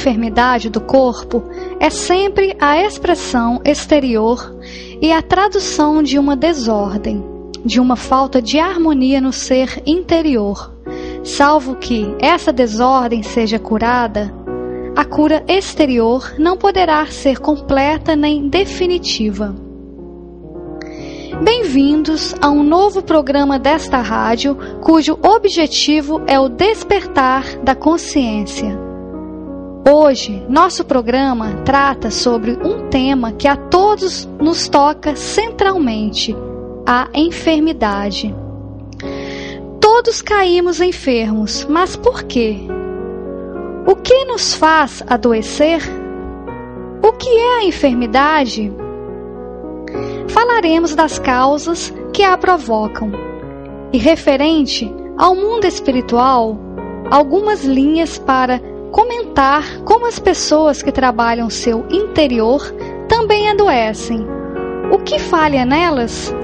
Enfermidade 0.00 0.70
do 0.70 0.80
corpo 0.80 1.42
é 1.78 1.90
sempre 1.90 2.56
a 2.58 2.82
expressão 2.82 3.60
exterior 3.62 4.56
e 5.02 5.12
a 5.12 5.20
tradução 5.20 6.02
de 6.02 6.18
uma 6.18 6.34
desordem, 6.34 7.22
de 7.62 7.78
uma 7.78 7.96
falta 7.96 8.40
de 8.40 8.58
harmonia 8.58 9.20
no 9.20 9.30
ser 9.30 9.82
interior. 9.84 10.74
Salvo 11.22 11.76
que 11.76 12.16
essa 12.18 12.50
desordem 12.50 13.22
seja 13.22 13.58
curada, 13.58 14.34
a 14.96 15.04
cura 15.04 15.44
exterior 15.46 16.34
não 16.38 16.56
poderá 16.56 17.06
ser 17.06 17.38
completa 17.38 18.16
nem 18.16 18.48
definitiva. 18.48 19.54
Bem-vindos 21.44 22.34
a 22.40 22.48
um 22.48 22.62
novo 22.62 23.02
programa 23.02 23.58
desta 23.58 23.98
rádio, 23.98 24.56
cujo 24.80 25.18
objetivo 25.22 26.22
é 26.26 26.40
o 26.40 26.48
despertar 26.48 27.58
da 27.62 27.74
consciência. 27.74 28.89
Hoje, 29.92 30.40
nosso 30.48 30.84
programa 30.84 31.62
trata 31.64 32.12
sobre 32.12 32.52
um 32.52 32.88
tema 32.88 33.32
que 33.32 33.48
a 33.48 33.56
todos 33.56 34.24
nos 34.40 34.68
toca 34.68 35.16
centralmente: 35.16 36.32
a 36.86 37.08
enfermidade. 37.12 38.32
Todos 39.80 40.22
caímos 40.22 40.80
enfermos, 40.80 41.66
mas 41.68 41.96
por 41.96 42.22
quê? 42.22 42.58
O 43.84 43.96
que 43.96 44.24
nos 44.26 44.54
faz 44.54 45.02
adoecer? 45.08 45.80
O 47.02 47.12
que 47.14 47.28
é 47.28 47.58
a 47.58 47.64
enfermidade? 47.64 48.72
Falaremos 50.28 50.94
das 50.94 51.18
causas 51.18 51.92
que 52.12 52.22
a 52.22 52.38
provocam. 52.38 53.10
E 53.92 53.98
referente 53.98 54.88
ao 55.18 55.34
mundo 55.34 55.64
espiritual, 55.64 56.56
algumas 57.10 57.64
linhas 57.64 58.18
para 58.18 58.69
comentar 58.90 59.82
como 59.84 60.06
as 60.06 60.18
pessoas 60.18 60.82
que 60.82 60.92
trabalham 60.92 61.48
seu 61.48 61.86
interior 61.90 62.62
também 63.08 63.48
adoecem. 63.48 64.26
O 64.92 64.98
que 64.98 65.18
falha 65.18 65.64
nelas? 65.64 66.34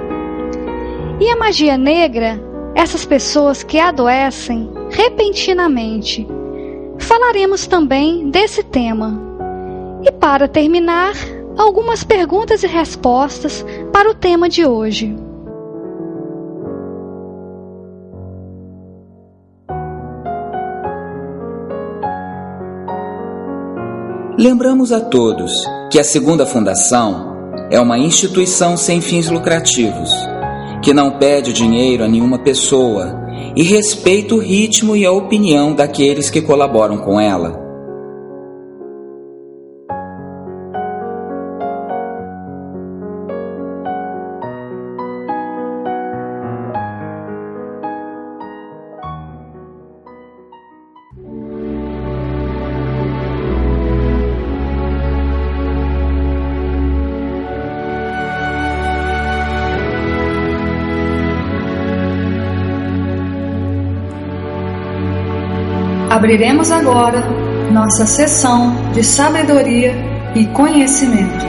E 1.20 1.30
a 1.30 1.36
magia 1.36 1.76
negra, 1.76 2.40
essas 2.74 3.04
pessoas 3.04 3.62
que 3.62 3.78
adoecem 3.78 4.70
repentinamente. 4.90 6.26
Falaremos 6.98 7.66
também 7.66 8.30
desse 8.30 8.62
tema. 8.62 9.20
E 10.02 10.12
para 10.12 10.46
terminar, 10.46 11.14
algumas 11.56 12.04
perguntas 12.04 12.62
e 12.62 12.66
respostas 12.66 13.64
para 13.92 14.10
o 14.10 14.14
tema 14.14 14.48
de 14.48 14.64
hoje. 14.66 15.16
Lembramos 24.38 24.92
a 24.92 25.00
todos 25.00 25.50
que 25.90 25.98
a 25.98 26.04
Segunda 26.04 26.44
Fundação 26.44 27.34
é 27.70 27.80
uma 27.80 27.98
instituição 27.98 28.76
sem 28.76 29.00
fins 29.00 29.30
lucrativos, 29.30 30.10
que 30.82 30.92
não 30.92 31.12
pede 31.12 31.54
dinheiro 31.54 32.04
a 32.04 32.08
nenhuma 32.08 32.38
pessoa 32.38 33.18
e 33.56 33.62
respeita 33.62 34.34
o 34.34 34.38
ritmo 34.38 34.94
e 34.94 35.06
a 35.06 35.10
opinião 35.10 35.74
daqueles 35.74 36.28
que 36.28 36.42
colaboram 36.42 36.98
com 36.98 37.18
ela. 37.18 37.65
Abriremos 66.26 66.72
agora 66.72 67.20
nossa 67.70 68.04
sessão 68.04 68.90
de 68.90 69.04
sabedoria 69.04 69.94
e 70.34 70.44
conhecimento. 70.48 71.46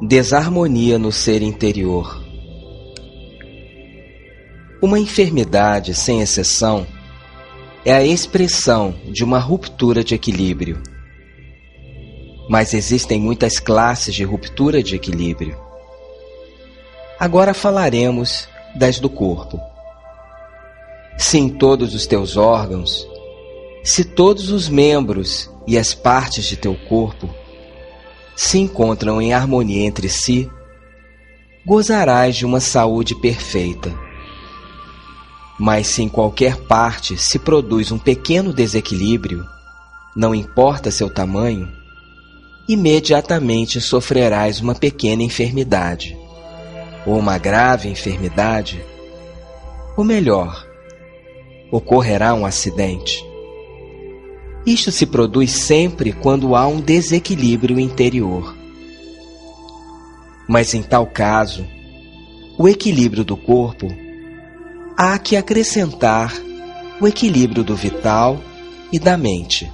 Desarmonia 0.00 0.98
no 0.98 1.12
ser 1.12 1.42
interior. 1.42 2.24
Uma 4.80 4.98
enfermidade, 4.98 5.92
sem 5.94 6.22
exceção, 6.22 6.86
é 7.84 7.92
a 7.92 8.02
expressão 8.02 8.94
de 9.10 9.22
uma 9.22 9.38
ruptura 9.38 10.02
de 10.02 10.14
equilíbrio 10.14 10.82
mas 12.48 12.74
existem 12.74 13.20
muitas 13.20 13.58
classes 13.58 14.14
de 14.14 14.24
ruptura 14.24 14.82
de 14.82 14.96
equilíbrio. 14.96 15.56
Agora 17.18 17.54
falaremos 17.54 18.48
das 18.74 18.98
do 18.98 19.08
corpo. 19.08 19.60
Se 21.16 21.38
em 21.38 21.48
todos 21.48 21.94
os 21.94 22.06
teus 22.06 22.36
órgãos 22.36 23.06
Se 23.84 24.04
todos 24.04 24.50
os 24.50 24.68
membros 24.68 25.50
e 25.66 25.76
as 25.76 25.92
partes 25.92 26.44
de 26.44 26.56
teu 26.56 26.74
corpo 26.88 27.28
se 28.36 28.58
encontram 28.58 29.20
em 29.20 29.32
harmonia 29.32 29.84
entre 29.84 30.08
si, 30.08 30.48
gozarás 31.66 32.36
de 32.36 32.46
uma 32.46 32.60
saúde 32.60 33.14
perfeita. 33.16 33.92
Mas 35.58 35.88
se 35.88 36.02
em 36.02 36.08
qualquer 36.08 36.56
parte 36.56 37.16
se 37.16 37.38
produz 37.40 37.90
um 37.90 37.98
pequeno 37.98 38.52
desequilíbrio, 38.52 39.44
não 40.14 40.32
importa 40.32 40.90
seu 40.90 41.10
tamanho, 41.10 41.68
imediatamente 42.68 43.80
sofrerás 43.80 44.60
uma 44.60 44.74
pequena 44.74 45.22
enfermidade, 45.22 46.16
ou 47.06 47.18
uma 47.18 47.38
grave 47.38 47.88
enfermidade, 47.88 48.84
ou 49.96 50.04
melhor, 50.04 50.66
ocorrerá 51.70 52.34
um 52.34 52.46
acidente. 52.46 53.24
Isto 54.64 54.92
se 54.92 55.06
produz 55.06 55.50
sempre 55.50 56.12
quando 56.12 56.54
há 56.54 56.66
um 56.66 56.80
desequilíbrio 56.80 57.80
interior. 57.80 58.56
Mas 60.48 60.72
em 60.74 60.82
tal 60.82 61.06
caso, 61.06 61.66
o 62.56 62.68
equilíbrio 62.68 63.24
do 63.24 63.36
corpo 63.36 63.88
há 64.96 65.18
que 65.18 65.36
acrescentar 65.36 66.32
o 67.00 67.08
equilíbrio 67.08 67.64
do 67.64 67.74
vital 67.74 68.38
e 68.92 68.98
da 68.98 69.16
mente. 69.16 69.68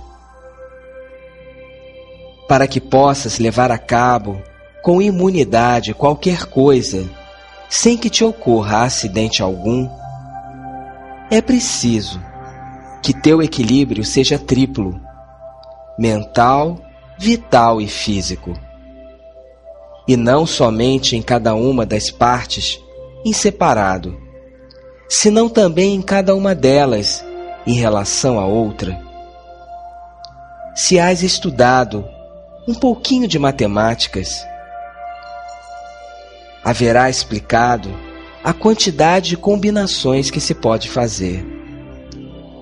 Para 2.49 2.67
que 2.67 2.81
possas 2.81 3.39
levar 3.39 3.71
a 3.71 3.77
cabo 3.77 4.43
com 4.83 5.03
imunidade 5.03 5.93
qualquer 5.93 6.47
coisa, 6.47 7.07
sem 7.69 7.99
que 7.99 8.09
te 8.09 8.25
ocorra 8.25 8.85
acidente 8.85 9.43
algum, 9.43 9.87
é 11.31 11.43
preciso 11.43 12.19
que 13.03 13.13
teu 13.13 13.43
equilíbrio 13.43 14.03
seja 14.03 14.39
triplo: 14.39 14.99
mental, 15.99 16.81
vital 17.19 17.83
e 17.83 17.87
físico. 17.87 18.55
E 20.07 20.17
não 20.17 20.47
somente 20.47 21.17
em 21.17 21.21
cada 21.21 21.55
uma 21.55 21.85
das 21.85 22.11
partes 22.11 22.81
em 23.27 23.33
separado, 23.35 24.19
senão 25.07 25.51
também 25.51 25.95
em 25.95 26.01
cada 26.01 26.35
uma 26.35 26.55
delas 26.55 27.23
em 27.67 27.75
relação 27.75 28.41
à 28.41 28.47
outra. 28.47 28.99
Se 30.75 30.99
has 30.99 31.23
estudado 31.23 32.09
um 32.69 32.75
pouquinho 32.75 33.27
de 33.27 33.39
matemáticas, 33.39 34.47
haverá 36.63 37.09
explicado 37.09 37.89
a 38.45 38.53
quantidade 38.53 39.31
de 39.31 39.37
combinações 39.39 40.31
que 40.31 40.39
se 40.39 40.55
pode 40.55 40.91
fazer. 40.91 41.43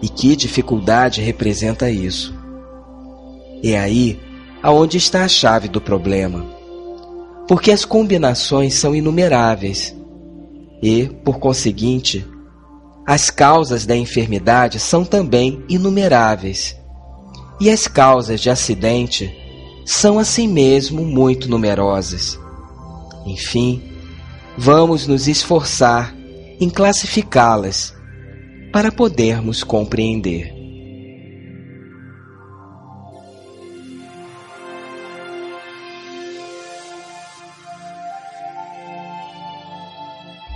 E 0.00 0.08
que 0.08 0.37
dificuldade 0.37 1.20
representa 1.20 1.91
isso? 1.91 2.32
É 3.64 3.76
aí 3.76 4.20
aonde 4.62 4.97
está 4.97 5.25
a 5.25 5.29
chave 5.29 5.67
do 5.67 5.81
problema. 5.81 6.47
Porque 7.49 7.73
as 7.73 7.85
combinações 7.85 8.75
são 8.75 8.94
inumeráveis 8.94 9.93
e, 10.81 11.06
por 11.25 11.41
conseguinte, 11.41 12.25
as 13.05 13.29
causas 13.29 13.85
da 13.85 13.97
enfermidade 13.97 14.79
são 14.79 15.05
também 15.05 15.64
inumeráveis. 15.69 16.76
E 17.61 17.69
as 17.69 17.88
causas 17.88 18.41
de 18.41 18.50
acidente 18.50 19.45
são 19.87 20.19
assim 20.19 20.49
mesmo 20.49 21.05
muito 21.05 21.49
numerosas. 21.49 22.37
Enfim, 23.25 23.81
vamos 24.59 25.06
nos 25.06 25.29
esforçar 25.29 26.12
em 26.61 26.69
classificá-las 26.69 27.94
para 28.73 28.91
podermos 28.91 29.62
compreender. 29.62 30.53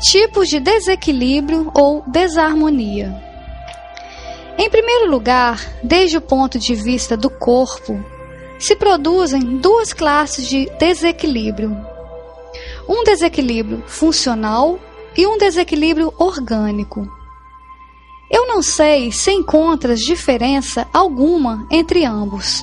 Tipos 0.02 0.48
de 0.48 0.58
desequilíbrio 0.58 1.70
ou 1.72 2.02
desarmonia. 2.08 3.14
Em 4.58 4.68
primeiro 4.68 5.08
lugar, 5.08 5.60
desde 5.84 6.16
o 6.16 6.20
ponto 6.20 6.58
de 6.58 6.74
vista 6.74 7.16
do 7.16 7.30
corpo, 7.30 8.04
se 8.60 8.76
produzem 8.76 9.40
duas 9.56 9.92
classes 9.92 10.46
de 10.46 10.70
desequilíbrio: 10.78 11.76
um 12.86 13.02
desequilíbrio 13.02 13.82
funcional 13.86 14.78
e 15.16 15.26
um 15.26 15.38
desequilíbrio 15.38 16.12
orgânico. 16.18 17.10
Eu 18.30 18.46
não 18.46 18.62
sei 18.62 19.10
se 19.10 19.32
encontras 19.32 19.98
diferença 19.98 20.86
alguma 20.92 21.66
entre 21.70 22.04
ambos, 22.04 22.62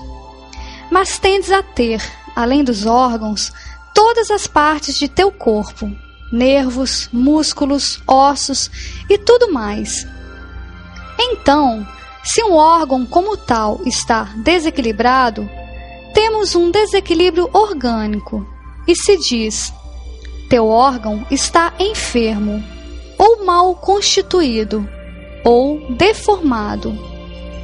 mas 0.90 1.20
tendes 1.20 1.52
a 1.52 1.62
ter, 1.62 2.02
além 2.34 2.64
dos 2.64 2.86
órgãos, 2.86 3.52
todas 3.94 4.32
as 4.32 4.48
partes 4.48 4.98
de 4.98 5.10
teu 5.10 5.30
corpo, 5.30 5.92
nervos, 6.32 7.10
músculos, 7.12 8.02
ossos 8.08 8.70
e 9.10 9.18
tudo 9.18 9.52
mais. 9.52 10.08
Então, 11.20 11.86
se 12.24 12.44
um 12.44 12.54
órgão 12.54 13.06
como 13.06 13.36
tal 13.36 13.82
está 13.86 14.26
desequilibrado, 14.44 15.50
temos 16.18 16.56
um 16.56 16.72
desequilíbrio 16.72 17.48
orgânico 17.54 18.44
e 18.88 18.96
se 18.96 19.18
diz: 19.18 19.72
teu 20.50 20.68
órgão 20.68 21.24
está 21.30 21.72
enfermo 21.78 22.64
ou 23.20 23.46
mal 23.46 23.76
constituído 23.76 24.90
ou 25.46 25.80
deformado, 25.92 26.98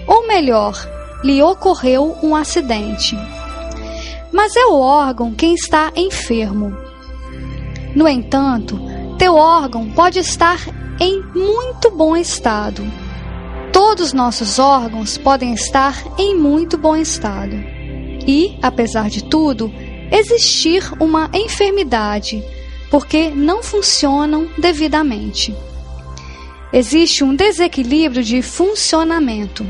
ou 0.05 0.27
melhor, 0.27 0.77
lhe 1.23 1.41
ocorreu 1.41 2.15
um 2.21 2.35
acidente. 2.35 3.17
Mas 4.31 4.55
é 4.55 4.65
o 4.67 4.79
órgão 4.79 5.33
quem 5.33 5.55
está 5.55 5.91
enfermo. 5.95 6.77
No 7.95 8.07
entanto, 8.07 8.79
teu 9.17 9.33
órgão 9.35 9.89
pode 9.89 10.19
estar 10.19 10.59
em 10.99 11.23
muito 11.33 11.89
bom 11.89 12.15
estado. 12.15 12.83
Todos 13.71 14.13
nossos 14.13 14.59
órgãos 14.59 15.17
podem 15.17 15.55
estar 15.55 15.95
em 16.19 16.37
muito 16.37 16.77
bom 16.77 16.95
estado. 16.95 17.72
E, 18.27 18.57
apesar 18.61 19.09
de 19.09 19.23
tudo, 19.23 19.71
existir 20.11 20.83
uma 20.99 21.29
enfermidade, 21.33 22.43
porque 22.89 23.29
não 23.29 23.61
funcionam 23.63 24.47
devidamente 24.57 25.53
existe 26.73 27.23
um 27.23 27.35
desequilíbrio 27.35 28.23
de 28.23 28.41
funcionamento. 28.41 29.63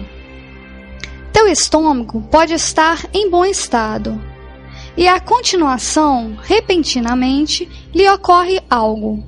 Teu 1.34 1.48
estômago 1.48 2.22
pode 2.32 2.54
estar 2.54 3.06
em 3.14 3.30
bom 3.30 3.44
estado 3.44 4.20
e 4.96 5.06
a 5.08 5.20
continuação, 5.20 6.38
repentinamente, 6.42 7.70
lhe 7.94 8.10
ocorre 8.10 8.62
algo 8.70 9.22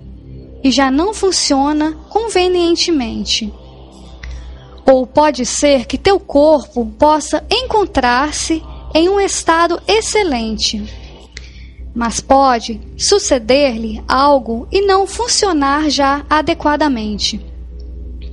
e 0.63 0.71
já 0.71 0.89
não 0.89 1.13
funciona 1.13 1.91
convenientemente. 2.09 3.51
Ou 4.85 5.05
pode 5.05 5.45
ser 5.45 5.85
que 5.85 5.97
teu 5.97 6.19
corpo 6.19 6.85
possa 6.97 7.43
encontrar-se 7.51 8.63
em 8.95 9.09
um 9.09 9.19
estado 9.19 9.81
excelente, 9.85 10.81
mas 11.93 12.21
pode 12.21 12.79
suceder-lhe 12.97 14.01
algo 14.07 14.69
e 14.71 14.79
não 14.79 15.05
funcionar 15.05 15.89
já 15.89 16.25
adequadamente. 16.29 17.45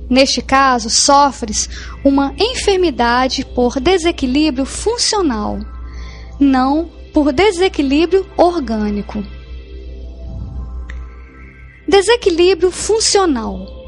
Neste 0.09 0.41
caso, 0.41 0.89
sofres 0.89 1.69
uma 2.01 2.33
enfermidade 2.39 3.45
por 3.53 3.77
desequilíbrio 3.77 4.65
funcional, 4.65 5.59
não 6.39 6.89
por 7.13 7.33
desequilíbrio 7.33 8.25
orgânico. 8.37 9.21
Desequilíbrio 11.85 12.71
funcional. 12.71 13.82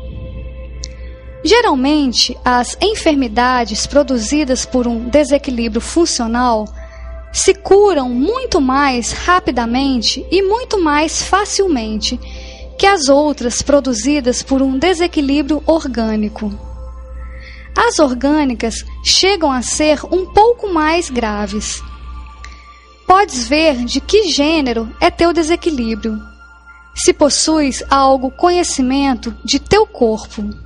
Geralmente, 1.45 2.35
as 2.43 2.75
enfermidades 2.81 3.85
produzidas 3.85 4.65
por 4.65 4.87
um 4.87 5.07
desequilíbrio 5.07 5.79
funcional 5.79 6.67
se 7.31 7.53
curam 7.53 8.09
muito 8.09 8.59
mais 8.59 9.11
rapidamente 9.11 10.25
e 10.31 10.41
muito 10.41 10.81
mais 10.81 11.21
facilmente 11.21 12.19
que 12.79 12.87
as 12.87 13.09
outras 13.09 13.61
produzidas 13.61 14.41
por 14.41 14.59
um 14.59 14.79
desequilíbrio 14.79 15.61
orgânico. 15.67 16.51
As 17.77 17.99
orgânicas 17.99 18.83
chegam 19.03 19.51
a 19.51 19.61
ser 19.61 19.99
um 20.11 20.25
pouco 20.33 20.73
mais 20.73 21.11
graves. 21.11 21.79
Podes 23.05 23.47
ver 23.47 23.85
de 23.85 24.01
que 24.01 24.31
gênero 24.31 24.89
é 24.99 25.11
teu 25.11 25.31
desequilíbrio, 25.31 26.19
se 26.95 27.13
possuis 27.13 27.83
algo 27.87 28.31
conhecimento 28.31 29.31
de 29.45 29.59
teu 29.59 29.85
corpo 29.85 30.64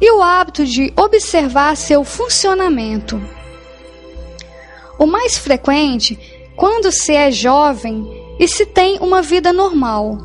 e 0.00 0.10
o 0.10 0.22
hábito 0.22 0.64
de 0.64 0.92
observar 0.96 1.76
seu 1.76 2.04
funcionamento. 2.04 3.20
O 4.98 5.06
mais 5.06 5.38
frequente, 5.38 6.18
quando 6.56 6.90
se 6.90 7.14
é 7.14 7.30
jovem 7.30 8.06
e 8.38 8.48
se 8.48 8.66
tem 8.66 8.98
uma 9.00 9.22
vida 9.22 9.52
normal 9.52 10.18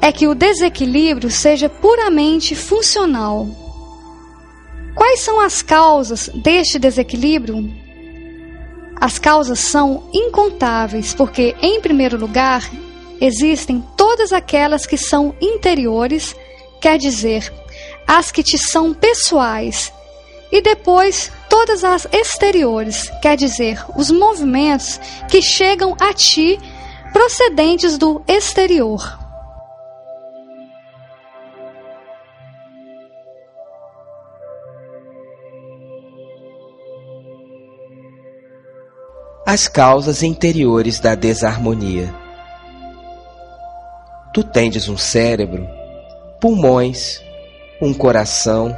é 0.00 0.12
que 0.12 0.26
o 0.26 0.34
desequilíbrio 0.34 1.30
seja 1.30 1.68
puramente 1.68 2.54
funcional. 2.54 3.46
Quais 4.94 5.20
são 5.20 5.40
as 5.40 5.62
causas 5.62 6.28
deste 6.34 6.78
desequilíbrio? 6.78 7.70
As 9.00 9.18
causas 9.18 9.60
são 9.60 10.08
incontáveis, 10.12 11.14
porque, 11.14 11.54
em 11.62 11.80
primeiro 11.80 12.16
lugar, 12.16 12.68
existem 13.20 13.84
todas 13.96 14.32
aquelas 14.32 14.86
que 14.86 14.96
são 14.96 15.34
interiores, 15.40 16.34
quer 16.80 16.98
dizer, 16.98 17.52
as 18.08 18.32
que 18.32 18.42
te 18.42 18.56
são 18.56 18.94
pessoais, 18.94 19.92
e 20.50 20.62
depois 20.62 21.30
todas 21.48 21.84
as 21.84 22.08
exteriores, 22.10 23.10
quer 23.20 23.36
dizer, 23.36 23.84
os 23.94 24.10
movimentos 24.10 24.98
que 25.30 25.42
chegam 25.42 25.94
a 26.00 26.14
ti 26.14 26.58
procedentes 27.12 27.98
do 27.98 28.22
exterior. 28.26 29.18
as 39.48 39.66
causas 39.66 40.22
interiores 40.22 41.00
da 41.00 41.14
desarmonia. 41.14 42.14
Tu 44.30 44.44
tendes 44.44 44.90
um 44.90 44.98
cérebro, 44.98 45.66
pulmões, 46.38 47.22
um 47.80 47.94
coração, 47.94 48.76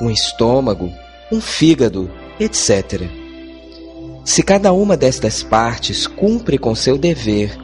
um 0.00 0.10
estômago, 0.10 0.92
um 1.30 1.40
fígado, 1.40 2.10
etc. 2.38 3.08
Se 4.24 4.42
cada 4.42 4.72
uma 4.72 4.96
destas 4.96 5.42
partes 5.42 6.06
cumpre 6.06 6.58
com 6.58 6.74
seu 6.74 6.96
dever 6.96 7.56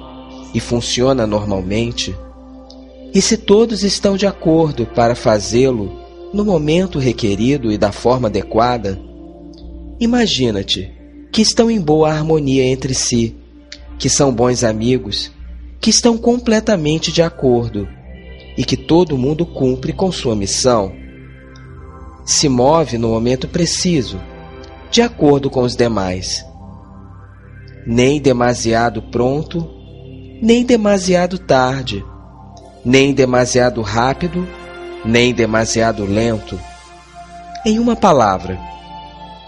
e 0.52 0.60
funciona 0.60 1.26
normalmente, 1.26 2.14
e 3.12 3.22
se 3.22 3.36
todos 3.36 3.84
estão 3.84 4.16
de 4.16 4.26
acordo 4.26 4.86
para 4.86 5.14
fazê-lo 5.14 6.00
no 6.32 6.44
momento 6.44 6.98
requerido 6.98 7.70
e 7.70 7.78
da 7.78 7.92
forma 7.92 8.26
adequada, 8.26 9.00
imagina-te 10.00 10.90
que 11.30 11.40
estão 11.40 11.70
em 11.70 11.80
boa 11.80 12.10
harmonia 12.10 12.64
entre 12.64 12.92
si, 12.92 13.36
que 13.98 14.08
são 14.08 14.32
bons 14.32 14.64
amigos, 14.64 15.30
que 15.80 15.90
estão 15.90 16.18
completamente 16.18 17.12
de 17.12 17.22
acordo 17.22 17.88
e 18.56 18.64
que 18.64 18.76
todo 18.76 19.18
mundo 19.18 19.44
cumpre 19.44 19.92
com 19.92 20.10
sua 20.12 20.36
missão. 20.36 20.92
Se 22.24 22.48
move 22.48 22.98
no 22.98 23.08
momento 23.08 23.48
preciso, 23.48 24.20
de 24.90 25.02
acordo 25.02 25.50
com 25.50 25.62
os 25.62 25.76
demais. 25.76 26.44
Nem 27.86 28.20
demasiado 28.20 29.02
pronto, 29.02 29.68
nem 30.40 30.64
demasiado 30.64 31.38
tarde, 31.38 32.04
nem 32.84 33.12
demasiado 33.12 33.82
rápido, 33.82 34.46
nem 35.04 35.34
demasiado 35.34 36.04
lento. 36.04 36.58
Em 37.66 37.78
uma 37.78 37.96
palavra, 37.96 38.58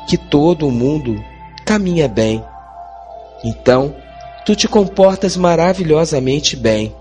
que 0.07 0.17
todo 0.17 0.71
mundo 0.71 1.23
caminha 1.65 2.09
bem. 2.09 2.43
Então, 3.45 3.95
tu 4.45 4.55
te 4.55 4.69
comportas 4.69 5.37
maravilhosamente 5.37 6.57
bem. 6.57 6.95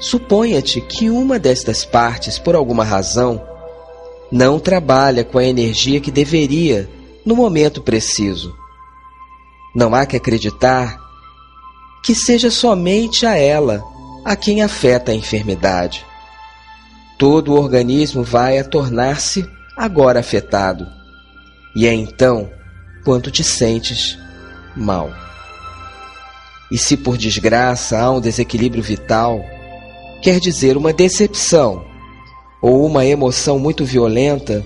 Suponha-te 0.00 0.80
que 0.80 1.10
uma 1.10 1.38
destas 1.38 1.84
partes, 1.84 2.38
por 2.38 2.56
alguma 2.56 2.82
razão, 2.82 3.40
não 4.32 4.58
trabalha 4.58 5.22
com 5.22 5.38
a 5.38 5.44
energia 5.44 6.00
que 6.00 6.10
deveria 6.10 6.88
no 7.24 7.36
momento 7.36 7.82
preciso. 7.82 8.56
Não 9.74 9.94
há 9.94 10.06
que 10.06 10.16
acreditar 10.16 10.98
que 12.02 12.14
seja 12.14 12.50
somente 12.50 13.26
a 13.26 13.36
ela 13.36 13.84
a 14.24 14.34
quem 14.34 14.62
afeta 14.62 15.12
a 15.12 15.14
enfermidade. 15.14 16.04
Todo 17.18 17.52
o 17.52 17.60
organismo 17.60 18.24
vai 18.24 18.58
a 18.58 18.64
tornar-se 18.64 19.46
agora 19.76 20.20
afetado 20.20 20.86
e 21.74 21.86
é 21.86 21.92
então 21.92 22.50
quando 23.04 23.30
te 23.30 23.44
sentes 23.44 24.18
mal. 24.74 25.10
E 26.70 26.78
se 26.78 26.96
por 26.96 27.16
desgraça 27.16 27.98
há 27.98 28.10
um 28.10 28.20
desequilíbrio 28.20 28.82
vital, 28.82 29.44
quer 30.20 30.38
dizer 30.38 30.76
uma 30.76 30.92
decepção, 30.92 31.84
ou 32.60 32.84
uma 32.84 33.04
emoção 33.04 33.58
muito 33.58 33.84
violenta, 33.84 34.64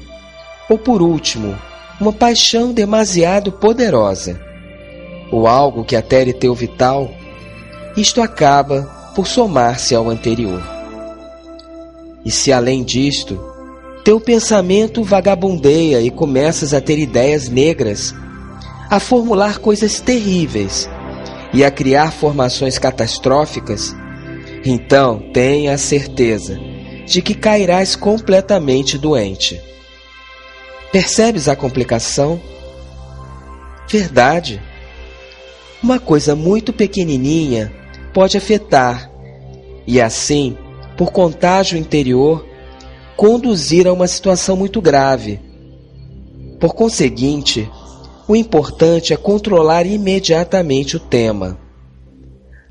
ou 0.68 0.78
por 0.78 1.00
último, 1.00 1.56
uma 2.00 2.12
paixão 2.12 2.72
demasiado 2.72 3.52
poderosa, 3.52 4.40
ou 5.30 5.46
algo 5.46 5.84
que 5.84 5.94
atere 5.94 6.32
teu 6.32 6.54
vital, 6.54 7.10
isto 7.96 8.20
acaba 8.20 9.12
por 9.14 9.26
somar-se 9.26 9.94
ao 9.94 10.10
anterior. 10.10 10.62
E 12.24 12.30
se 12.30 12.52
além 12.52 12.82
disto, 12.82 13.38
teu 14.04 14.20
pensamento 14.20 15.02
vagabundeia 15.02 16.00
e 16.00 16.10
começas 16.10 16.74
a 16.74 16.80
ter 16.80 16.98
ideias 16.98 17.48
negras, 17.48 18.14
a 18.90 18.98
formular 18.98 19.58
coisas 19.58 20.00
terríveis 20.00 20.88
e 21.52 21.64
a 21.64 21.70
criar 21.70 22.12
formações 22.12 22.78
catastróficas, 22.78 23.94
então 24.64 25.18
tenha 25.32 25.74
a 25.74 25.78
certeza 25.78 26.58
de 27.06 27.20
que 27.20 27.34
cairás 27.34 27.94
completamente 27.94 28.96
doente. 28.96 29.60
Percebes 30.90 31.48
a 31.48 31.56
complicação? 31.56 32.40
Verdade. 33.88 34.62
Uma 35.82 35.98
coisa 35.98 36.34
muito 36.34 36.72
pequenininha 36.72 37.72
pode 38.14 38.38
afetar, 38.38 39.10
e 39.86 40.00
assim, 40.00 40.56
por 40.96 41.12
contágio 41.12 41.76
interior, 41.76 42.46
conduzir 43.16 43.86
a 43.86 43.92
uma 43.92 44.06
situação 44.06 44.56
muito 44.56 44.80
grave. 44.80 45.40
Por 46.58 46.74
conseguinte, 46.74 47.68
o 48.26 48.34
importante 48.34 49.12
é 49.12 49.16
controlar 49.16 49.84
imediatamente 49.84 50.96
o 50.96 51.00
tema. 51.00 51.58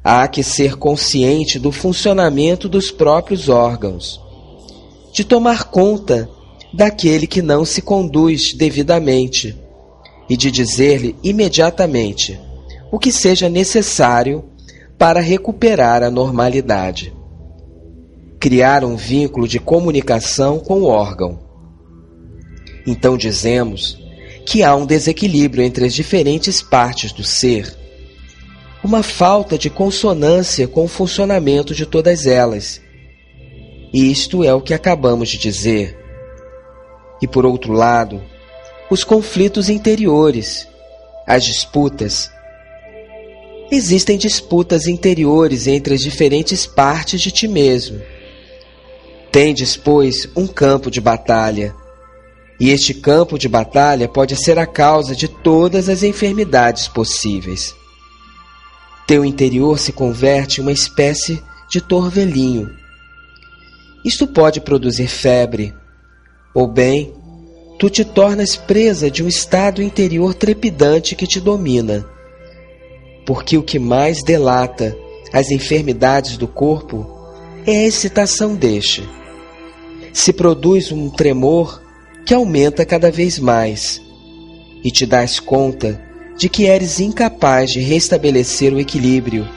Há 0.04 0.28
que 0.28 0.44
ser 0.44 0.76
consciente 0.76 1.58
do 1.58 1.72
funcionamento 1.72 2.68
dos 2.68 2.92
próprios 2.92 3.48
órgãos, 3.48 4.20
de 5.14 5.24
tomar 5.24 5.66
conta 5.66 6.30
daquele 6.74 7.26
que 7.26 7.42
não 7.42 7.64
se 7.64 7.82
conduz 7.82 8.54
devidamente 8.54 9.58
e 10.30 10.36
de 10.36 10.52
dizer-lhe 10.52 11.16
imediatamente 11.24 12.40
o 12.92 13.00
que 13.00 13.12
seja 13.12 13.48
necessário 13.48 14.44
para 14.98 15.22
recuperar 15.22 16.04
a 16.04 16.12
normalidade 16.12 17.14
criar 18.44 18.84
um 18.84 18.98
vínculo 18.98 19.48
de 19.48 19.58
comunicação 19.58 20.60
com 20.60 20.82
o 20.82 20.84
órgão. 20.84 21.40
Então 22.86 23.16
dizemos 23.16 23.98
que 24.46 24.62
há 24.62 24.76
um 24.76 24.86
desequilíbrio 24.86 25.64
entre 25.64 25.86
as 25.86 25.94
diferentes 25.94 26.62
partes 26.62 27.14
do 27.14 27.24
ser, 27.24 27.74
uma 28.84 29.02
falta 29.02 29.58
de 29.58 29.70
consonância 29.70 30.68
com 30.68 30.84
o 30.84 30.88
funcionamento 30.88 31.74
de 31.74 31.86
todas 31.86 32.26
elas. 32.26 32.82
Isto 33.94 34.44
é 34.44 34.54
o 34.54 34.62
que 34.62 34.74
acabamos 34.74 35.30
de 35.30 35.38
dizer. 35.38 35.98
E 37.22 37.28
por 37.28 37.46
outro 37.46 37.72
lado, 37.74 38.22
os 38.90 39.04
conflitos 39.04 39.70
interiores, 39.70 40.68
as 41.26 41.46
disputas. 41.46 42.30
Existem 43.72 44.18
disputas 44.18 44.88
interiores 44.88 45.68
entre 45.68 45.94
as 45.94 46.02
diferentes 46.02 46.66
partes 46.66 47.22
de 47.22 47.32
ti 47.32 47.48
mesmo 47.48 48.02
Tendes, 49.34 49.76
pois, 49.76 50.30
um 50.38 50.46
campo 50.46 50.92
de 50.92 51.02
batalha. 51.02 51.74
E 52.60 52.70
este 52.70 52.94
campo 52.94 53.40
de 53.40 53.50
batalha 53.50 54.08
pode 54.08 54.36
ser 54.36 54.60
a 54.60 54.68
causa 54.68 55.16
de 55.16 55.28
todas 55.28 55.90
as 55.90 56.04
enfermidades 56.04 56.88
possíveis. 56.88 57.74
Teu 59.08 59.26
interior 59.26 59.78
se 59.80 59.92
converte 59.92 60.60
em 60.60 60.64
uma 60.64 60.72
espécie 60.72 61.42
de 61.70 61.82
torvelinho. 61.82 62.70
Isto 64.06 64.28
pode 64.28 64.62
produzir 64.62 65.08
febre, 65.08 65.74
ou 66.54 66.68
bem, 66.68 67.14
tu 67.80 67.90
te 67.90 68.04
tornas 68.04 68.56
presa 68.56 69.10
de 69.10 69.24
um 69.24 69.28
estado 69.28 69.82
interior 69.82 70.34
trepidante 70.34 71.16
que 71.16 71.28
te 71.28 71.40
domina. 71.40 72.06
Porque 73.26 73.58
o 73.58 73.64
que 73.64 73.80
mais 73.80 74.24
delata 74.24 74.96
as 75.32 75.50
enfermidades 75.52 76.38
do 76.38 76.48
corpo 76.48 77.10
é 77.66 77.72
a 77.72 77.88
excitação 77.88 78.56
deste 78.56 79.04
se 80.14 80.32
produz 80.32 80.92
um 80.92 81.10
tremor 81.10 81.82
que 82.24 82.34
aumenta 82.36 82.86
cada 82.86 83.12
vez 83.12 83.40
mais, 83.40 84.00
e 84.84 84.92
te 84.92 85.06
dás 85.08 85.40
conta 85.40 86.00
de 86.38 86.50
que 86.50 86.66
eres 86.66 87.00
incapaz 87.00 87.70
de 87.72 87.80
restabelecer 87.80 88.74
o 88.74 88.80
equilíbrio 88.80 89.48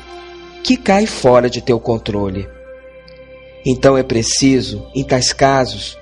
que 0.62 0.76
cai 0.76 1.06
fora 1.06 1.48
de 1.48 1.60
teu 1.60 1.78
controle. 1.78 2.48
Então 3.64 3.96
é 3.96 4.02
preciso, 4.02 4.86
em 4.94 5.04
tais 5.04 5.32
casos, 5.32 5.98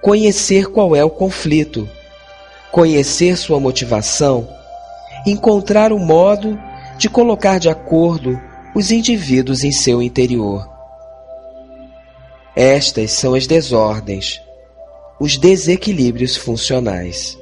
conhecer 0.00 0.66
qual 0.66 0.94
é 0.94 1.04
o 1.04 1.10
conflito, 1.10 1.88
conhecer 2.70 3.36
sua 3.36 3.58
motivação, 3.58 4.48
encontrar 5.26 5.92
um 5.92 5.98
modo 5.98 6.58
de 6.98 7.08
colocar 7.08 7.58
de 7.58 7.68
acordo 7.68 8.40
os 8.74 8.90
indivíduos 8.90 9.64
em 9.64 9.72
seu 9.72 10.02
interior. 10.02 10.68
Estas 12.54 13.12
são 13.12 13.34
as 13.34 13.46
desordens, 13.46 14.40
os 15.20 15.36
desequilíbrios 15.36 16.36
funcionais. 16.36 17.38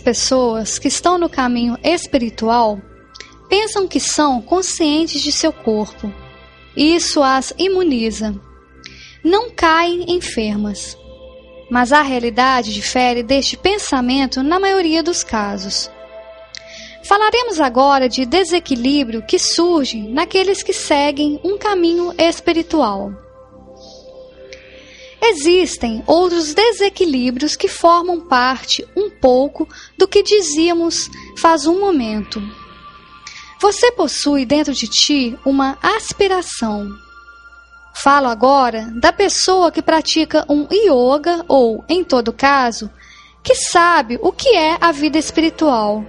Pessoas 0.00 0.78
que 0.78 0.88
estão 0.88 1.18
no 1.18 1.28
caminho 1.28 1.78
espiritual 1.82 2.80
pensam 3.48 3.88
que 3.88 3.98
são 3.98 4.40
conscientes 4.40 5.22
de 5.22 5.32
seu 5.32 5.52
corpo. 5.52 6.12
E 6.76 6.94
isso 6.94 7.22
as 7.22 7.52
imuniza. 7.58 8.34
Não 9.24 9.50
caem 9.50 10.04
enfermas. 10.08 10.96
Mas 11.70 11.92
a 11.92 12.02
realidade 12.02 12.72
difere 12.72 13.22
deste 13.22 13.56
pensamento 13.56 14.42
na 14.42 14.58
maioria 14.58 15.02
dos 15.02 15.22
casos. 15.22 15.90
Falaremos 17.04 17.60
agora 17.60 18.08
de 18.08 18.26
desequilíbrio 18.26 19.22
que 19.22 19.38
surge 19.38 20.02
naqueles 20.02 20.62
que 20.62 20.72
seguem 20.72 21.40
um 21.42 21.56
caminho 21.56 22.12
espiritual. 22.18 23.27
Existem 25.20 26.02
outros 26.06 26.54
desequilíbrios 26.54 27.56
que 27.56 27.68
formam 27.68 28.20
parte 28.20 28.86
um 28.96 29.10
pouco 29.10 29.68
do 29.96 30.06
que 30.06 30.22
dizíamos 30.22 31.10
faz 31.36 31.66
um 31.66 31.80
momento. 31.80 32.40
Você 33.60 33.90
possui 33.90 34.46
dentro 34.46 34.72
de 34.72 34.86
ti 34.86 35.36
uma 35.44 35.76
aspiração. 35.82 36.88
Falo 38.02 38.28
agora 38.28 38.92
da 38.94 39.12
pessoa 39.12 39.72
que 39.72 39.82
pratica 39.82 40.46
um 40.48 40.68
yoga 40.70 41.44
ou, 41.48 41.84
em 41.88 42.04
todo 42.04 42.32
caso, 42.32 42.88
que 43.42 43.56
sabe 43.56 44.18
o 44.22 44.30
que 44.30 44.50
é 44.50 44.78
a 44.80 44.92
vida 44.92 45.18
espiritual 45.18 46.04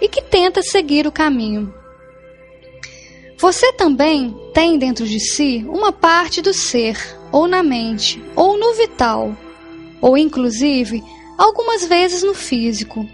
e 0.00 0.08
que 0.08 0.20
tenta 0.20 0.60
seguir 0.60 1.06
o 1.06 1.12
caminho. 1.12 1.72
Você 3.38 3.72
também 3.72 4.36
tem 4.52 4.76
dentro 4.76 5.06
de 5.06 5.20
si 5.20 5.64
uma 5.68 5.92
parte 5.92 6.42
do 6.42 6.52
ser, 6.52 6.98
ou 7.32 7.46
na 7.46 7.62
mente, 7.62 8.22
ou 8.34 8.58
no 8.58 8.74
vital, 8.74 9.36
ou 10.00 10.16
inclusive 10.16 11.02
algumas 11.36 11.86
vezes 11.86 12.22
no 12.22 12.34
físico, 12.34 13.06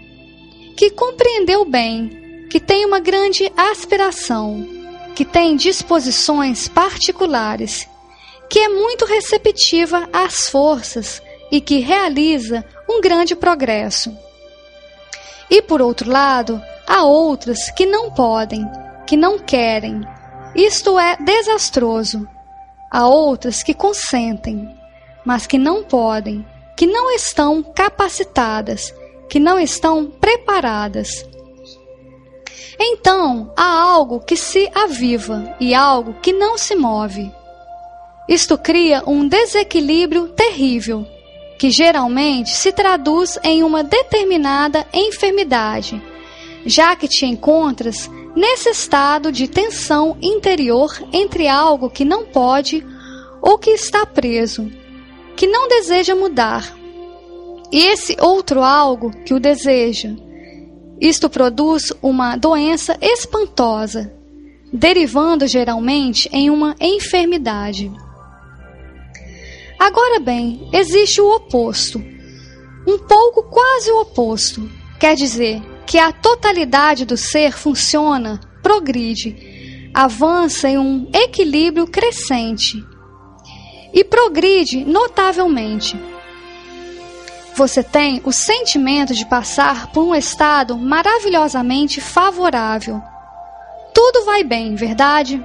que 0.75 0.89
compreendeu 0.89 1.65
bem, 1.65 2.45
que 2.49 2.59
tem 2.59 2.85
uma 2.85 2.99
grande 2.99 3.51
aspiração, 3.55 4.67
que 5.15 5.25
tem 5.25 5.55
disposições 5.55 6.67
particulares, 6.67 7.87
que 8.49 8.59
é 8.59 8.69
muito 8.69 9.05
receptiva 9.05 10.07
às 10.13 10.49
forças 10.49 11.21
e 11.51 11.59
que 11.59 11.79
realiza 11.79 12.63
um 12.87 13.01
grande 13.01 13.35
progresso. 13.35 14.15
E 15.49 15.61
por 15.61 15.81
outro 15.81 16.09
lado, 16.09 16.61
há 16.85 17.03
outras 17.03 17.71
que 17.71 17.85
não 17.85 18.11
podem, 18.11 18.65
que 19.05 19.15
não 19.15 19.39
querem, 19.39 20.01
isto 20.55 20.99
é 20.99 21.15
desastroso. 21.17 22.27
Há 22.91 23.07
outras 23.07 23.63
que 23.63 23.73
consentem, 23.73 24.69
mas 25.25 25.45
que 25.45 25.57
não 25.57 25.83
podem, 25.83 26.45
que 26.75 26.85
não 26.85 27.11
estão 27.11 27.61
capacitadas, 27.61 28.93
que 29.29 29.39
não 29.39 29.59
estão 29.59 30.05
preparadas. 30.05 31.25
Então 32.79 33.51
há 33.57 33.81
algo 33.81 34.19
que 34.19 34.37
se 34.37 34.69
aviva 34.73 35.55
e 35.59 35.73
algo 35.73 36.13
que 36.21 36.31
não 36.31 36.57
se 36.57 36.75
move. 36.75 37.31
Isto 38.29 38.57
cria 38.57 39.03
um 39.07 39.27
desequilíbrio 39.27 40.27
terrível, 40.29 41.05
que 41.57 41.71
geralmente 41.71 42.51
se 42.51 42.71
traduz 42.71 43.39
em 43.43 43.63
uma 43.63 43.83
determinada 43.83 44.85
enfermidade, 44.93 46.01
já 46.65 46.95
que 46.95 47.07
te 47.07 47.25
encontras 47.25 48.09
nesse 48.37 48.69
estado 48.69 49.31
de 49.31 49.47
tensão 49.47 50.15
interior 50.21 50.95
entre 51.11 51.47
algo 51.47 51.89
que 51.89 52.05
não 52.05 52.23
pode 52.23 52.85
ou 53.41 53.57
que 53.57 53.71
está 53.71 54.05
preso, 54.05 54.71
que 55.35 55.47
não 55.47 55.67
deseja 55.67 56.13
mudar, 56.13 56.71
e 57.71 57.79
esse 57.79 58.15
outro 58.21 58.61
algo 58.61 59.09
que 59.25 59.33
o 59.33 59.39
deseja. 59.39 60.11
Isto 61.01 61.31
produz 61.31 61.91
uma 61.99 62.35
doença 62.35 62.95
espantosa, 63.01 64.13
derivando 64.71 65.47
geralmente 65.47 66.29
em 66.31 66.51
uma 66.51 66.75
enfermidade. 66.79 67.91
Agora 69.79 70.19
bem, 70.19 70.69
existe 70.71 71.19
o 71.19 71.35
oposto. 71.35 71.97
Um 72.87 72.99
pouco 72.99 73.43
quase 73.43 73.91
o 73.91 74.01
oposto. 74.01 74.69
Quer 74.99 75.15
dizer 75.15 75.59
que 75.87 75.97
a 75.97 76.11
totalidade 76.11 77.05
do 77.05 77.15
ser 77.15 77.53
funciona, 77.53 78.41
progride, 78.61 79.89
avança 79.93 80.67
em 80.67 80.77
um 80.77 81.09
equilíbrio 81.13 81.87
crescente 81.87 82.83
e 83.93 84.03
progride 84.03 84.83
notavelmente. 84.83 85.97
Você 87.55 87.81
tem 87.81 88.21
o 88.25 88.33
sentimento 88.33 89.13
de 89.13 89.25
passar 89.25 89.87
por 89.93 90.03
um 90.03 90.13
estado 90.13 90.77
maravilhosamente 90.77 92.01
favorável. 92.01 93.01
Tudo 93.93 94.25
vai 94.25 94.43
bem, 94.43 94.75
verdade? 94.75 95.41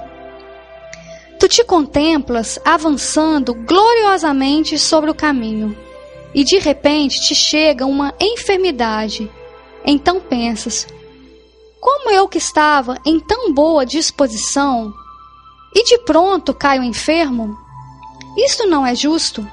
Tu 1.38 1.48
te 1.48 1.64
contemplas 1.64 2.58
avançando 2.64 3.54
gloriosamente 3.54 4.76
sobre 4.76 5.08
o 5.08 5.14
caminho, 5.14 5.74
e 6.34 6.42
de 6.42 6.58
repente 6.58 7.20
te 7.20 7.34
chega 7.34 7.86
uma 7.86 8.12
enfermidade. 8.20 9.30
Então 9.84 10.20
pensas: 10.20 10.86
como 11.80 12.10
eu 12.10 12.28
que 12.28 12.38
estava 12.38 12.98
em 13.04 13.18
tão 13.18 13.52
boa 13.52 13.84
disposição, 13.84 14.94
e 15.74 15.84
de 15.84 15.98
pronto 15.98 16.54
caio 16.54 16.82
enfermo? 16.82 17.58
Isto 18.36 18.66
não 18.66 18.86
é 18.86 18.94
justo. 18.94 19.46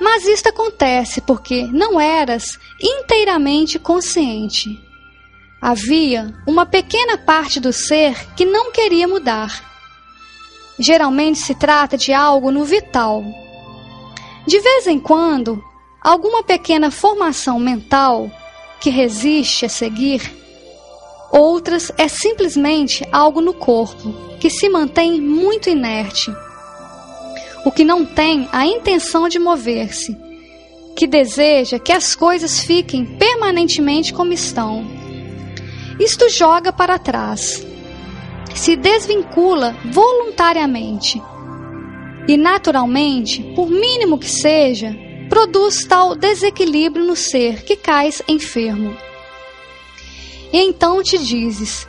Mas 0.00 0.26
isto 0.26 0.48
acontece 0.48 1.20
porque 1.20 1.64
não 1.64 2.00
eras 2.00 2.58
inteiramente 2.82 3.78
consciente. 3.78 4.68
Havia 5.60 6.34
uma 6.46 6.64
pequena 6.64 7.18
parte 7.18 7.60
do 7.60 7.72
ser 7.72 8.34
que 8.34 8.46
não 8.46 8.72
queria 8.72 9.06
mudar. 9.06 9.62
Geralmente 10.78 11.38
se 11.38 11.54
trata 11.54 11.98
de 11.98 12.14
algo 12.14 12.50
no 12.50 12.64
vital. 12.64 13.22
De 14.46 14.58
vez 14.58 14.86
em 14.86 14.98
quando, 14.98 15.62
alguma 16.00 16.42
pequena 16.42 16.90
formação 16.90 17.60
mental 17.60 18.30
que 18.80 18.90
resiste 18.90 19.66
a 19.66 19.68
seguir. 19.68 20.22
Outras 21.30 21.92
é 21.96 22.08
simplesmente 22.08 23.06
algo 23.12 23.40
no 23.40 23.54
corpo 23.54 24.12
que 24.40 24.50
se 24.50 24.68
mantém 24.68 25.20
muito 25.20 25.68
inerte 25.68 26.30
o 27.64 27.70
que 27.70 27.84
não 27.84 28.04
tem 28.04 28.48
a 28.52 28.66
intenção 28.66 29.28
de 29.28 29.38
mover-se, 29.38 30.16
que 30.96 31.06
deseja 31.06 31.78
que 31.78 31.92
as 31.92 32.14
coisas 32.14 32.60
fiquem 32.60 33.04
permanentemente 33.04 34.12
como 34.12 34.32
estão. 34.32 34.84
Isto 35.98 36.28
joga 36.30 36.72
para 36.72 36.98
trás, 36.98 37.64
se 38.54 38.76
desvincula 38.76 39.76
voluntariamente 39.92 41.20
e, 42.26 42.36
naturalmente, 42.36 43.42
por 43.54 43.68
mínimo 43.68 44.18
que 44.18 44.28
seja, 44.28 44.96
produz 45.30 45.84
tal 45.84 46.16
desequilíbrio 46.16 47.04
no 47.04 47.14
ser 47.14 47.62
que 47.62 47.76
cais 47.76 48.20
enfermo. 48.26 48.96
E 50.52 50.58
então 50.58 51.02
te 51.02 51.16
dizes: 51.16 51.88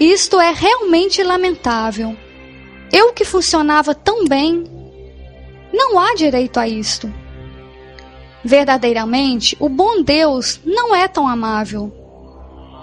Isto 0.00 0.40
é 0.40 0.50
realmente 0.50 1.22
lamentável. 1.22 2.16
Eu 2.90 3.12
que 3.12 3.24
funcionava 3.24 3.94
tão 3.94 4.24
bem 4.24 4.64
não 5.72 5.98
há 5.98 6.14
direito 6.14 6.58
a 6.58 6.66
isto. 6.66 7.12
Verdadeiramente, 8.42 9.56
o 9.60 9.68
bom 9.68 10.02
Deus 10.02 10.60
não 10.64 10.94
é 10.94 11.06
tão 11.06 11.28
amável. 11.28 11.92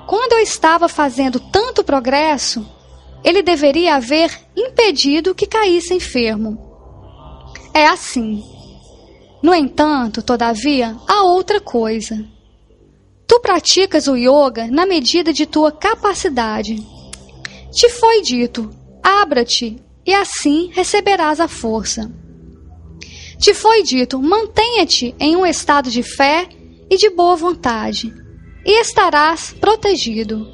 Quando 0.08 0.34
eu 0.34 0.40
estava 0.40 0.90
fazendo 0.90 1.40
tanto 1.40 1.84
progresso, 1.84 2.68
ele 3.24 3.42
deveria 3.42 3.96
haver 3.96 4.38
impedido 4.56 5.34
que 5.34 5.48
caísse 5.48 5.94
enfermo. 5.94 6.58
É 7.74 7.88
assim. 7.88 8.61
No 9.42 9.54
entanto, 9.54 10.22
todavia, 10.22 10.96
há 11.08 11.24
outra 11.24 11.60
coisa. 11.60 12.24
Tu 13.28 13.40
praticas 13.40 14.08
o 14.08 14.16
yoga 14.16 14.68
na 14.68 14.86
medida 14.86 15.34
de 15.34 15.46
tua 15.46 15.72
capacidade. 15.72 16.76
Te 17.72 17.90
foi 17.90 18.22
dito: 18.22 18.70
abra-te, 19.02 19.82
e 20.06 20.14
assim 20.14 20.70
receberás 20.74 21.40
a 21.40 21.48
força. 21.48 22.12
Te 23.40 23.54
foi 23.54 23.82
dito: 23.82 24.22
mantenha-te 24.22 25.16
em 25.20 25.36
um 25.36 25.46
estado 25.46 25.90
de 25.90 26.04
fé 26.04 26.48
e 26.90 26.98
de 26.98 27.10
boa 27.10 27.36
vontade, 27.36 28.14
e 28.64 28.80
estarás 28.82 29.52
protegido. 29.60 30.48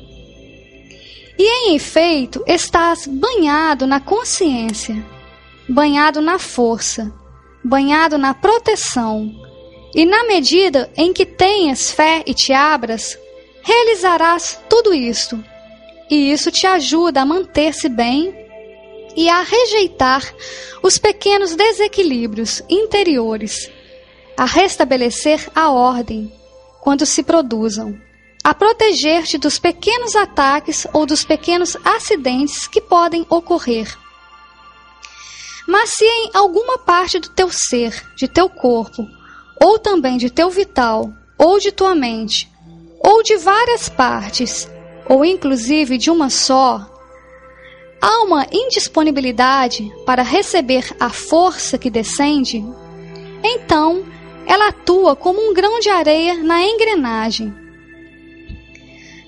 E 1.37 1.43
em 1.43 1.75
efeito, 1.75 2.43
estás 2.47 3.05
banhado 3.05 3.85
na 3.85 3.99
consciência, 3.99 5.05
banhado 5.67 6.21
na 6.21 6.39
força, 6.39 7.13
banhado 7.67 8.17
na 8.17 8.33
proteção, 8.33 9.31
e 9.93 10.05
na 10.05 10.23
medida 10.25 10.91
em 10.95 11.11
que 11.11 11.25
tenhas 11.25 11.91
fé 11.91 12.23
e 12.25 12.33
te 12.33 12.53
abras, 12.53 13.17
realizarás 13.61 14.59
tudo 14.69 14.93
isto. 14.93 15.43
E 16.09 16.31
isso 16.31 16.49
te 16.51 16.65
ajuda 16.65 17.21
a 17.21 17.25
manter-se 17.25 17.89
bem 17.89 18.33
e 19.15 19.29
a 19.29 19.41
rejeitar 19.41 20.23
os 20.81 20.97
pequenos 20.97 21.55
desequilíbrios 21.55 22.61
interiores, 22.69 23.69
a 24.37 24.45
restabelecer 24.45 25.49
a 25.55 25.71
ordem 25.71 26.31
quando 26.79 27.05
se 27.05 27.23
produzam, 27.23 27.99
a 28.43 28.53
proteger-te 28.53 29.37
dos 29.37 29.59
pequenos 29.59 30.15
ataques 30.15 30.87
ou 30.93 31.05
dos 31.05 31.25
pequenos 31.25 31.75
acidentes 31.83 32.67
que 32.67 32.79
podem 32.79 33.25
ocorrer. 33.29 33.97
Mas 35.67 35.89
se 35.89 36.05
em 36.05 36.31
alguma 36.33 36.77
parte 36.77 37.19
do 37.19 37.29
teu 37.29 37.51
ser, 37.51 37.93
de 38.15 38.27
teu 38.27 38.49
corpo, 38.49 39.05
ou 39.61 39.77
também 39.77 40.17
de 40.17 40.29
teu 40.29 40.49
vital, 40.49 41.11
ou 41.37 41.59
de 41.59 41.71
tua 41.71 41.93
mente, 41.93 42.49
ou 42.99 43.21
de 43.21 43.35
várias 43.35 43.89
partes, 43.89 44.69
ou 45.09 45.25
inclusive 45.25 45.97
de 45.97 46.09
uma 46.09 46.29
só, 46.29 46.89
há 48.01 48.23
uma 48.23 48.47
indisponibilidade 48.51 49.91
para 50.05 50.23
receber 50.23 50.95
a 50.99 51.09
força 51.09 51.77
que 51.77 51.89
descende, 51.89 52.63
então 53.43 54.05
ela 54.45 54.69
atua 54.69 55.15
como 55.15 55.49
um 55.49 55.53
grão 55.53 55.79
de 55.79 55.89
areia 55.89 56.35
na 56.35 56.63
engrenagem. 56.63 57.53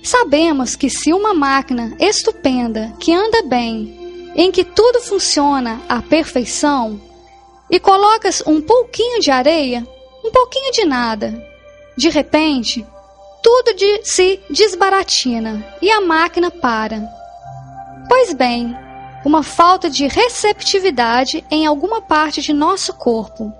Sabemos 0.02 0.74
que 0.76 0.88
se 0.88 1.12
uma 1.12 1.34
máquina 1.34 1.94
estupenda, 2.00 2.94
que 2.98 3.12
anda 3.12 3.42
bem, 3.42 3.99
em 4.40 4.50
que 4.50 4.64
tudo 4.64 5.02
funciona 5.02 5.82
à 5.86 6.00
perfeição, 6.00 6.98
e 7.68 7.78
colocas 7.78 8.42
um 8.46 8.58
pouquinho 8.58 9.20
de 9.20 9.30
areia, 9.30 9.86
um 10.24 10.30
pouquinho 10.30 10.72
de 10.72 10.86
nada, 10.86 11.46
de 11.94 12.08
repente, 12.08 12.86
tudo 13.42 13.74
de 13.74 14.00
se 14.02 14.40
desbaratina 14.48 15.62
e 15.82 15.90
a 15.90 16.00
máquina 16.00 16.50
para. 16.50 17.06
Pois 18.08 18.32
bem, 18.32 18.74
uma 19.26 19.42
falta 19.42 19.90
de 19.90 20.06
receptividade 20.06 21.44
em 21.50 21.66
alguma 21.66 22.00
parte 22.00 22.40
de 22.40 22.54
nosso 22.54 22.94
corpo. 22.94 23.52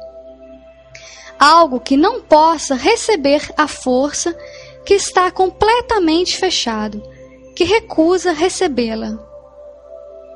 Algo 1.39 1.79
que 1.79 1.95
não 1.95 2.23
possa 2.23 2.75
receber 2.75 3.53
a 3.55 3.69
força 3.69 4.35
que 4.87 4.95
está 4.95 5.31
completamente 5.31 6.39
fechado, 6.39 7.03
que 7.55 7.65
recusa 7.65 8.33
recebê-la. 8.33 9.29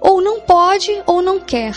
Ou 0.07 0.21
não 0.21 0.39
pode 0.39 0.93
ou 1.07 1.23
não 1.23 1.41
quer. 1.41 1.75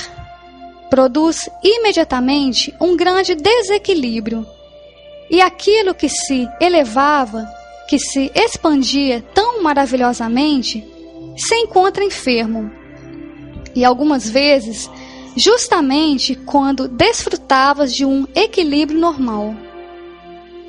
Produz 0.89 1.49
imediatamente 1.63 2.75
um 2.77 2.97
grande 2.97 3.33
desequilíbrio. 3.35 4.45
E 5.29 5.39
aquilo 5.39 5.95
que 5.95 6.09
se 6.09 6.45
elevava, 6.59 7.47
que 7.87 7.97
se 7.97 8.29
expandia 8.35 9.23
tão 9.33 9.63
maravilhosamente, 9.63 10.85
se 11.37 11.55
encontra 11.55 12.03
enfermo. 12.03 12.69
E 13.73 13.85
algumas 13.85 14.29
vezes, 14.29 14.89
justamente 15.37 16.35
quando 16.35 16.89
desfrutavas 16.89 17.95
de 17.95 18.03
um 18.03 18.27
equilíbrio 18.35 18.99
normal. 18.99 19.55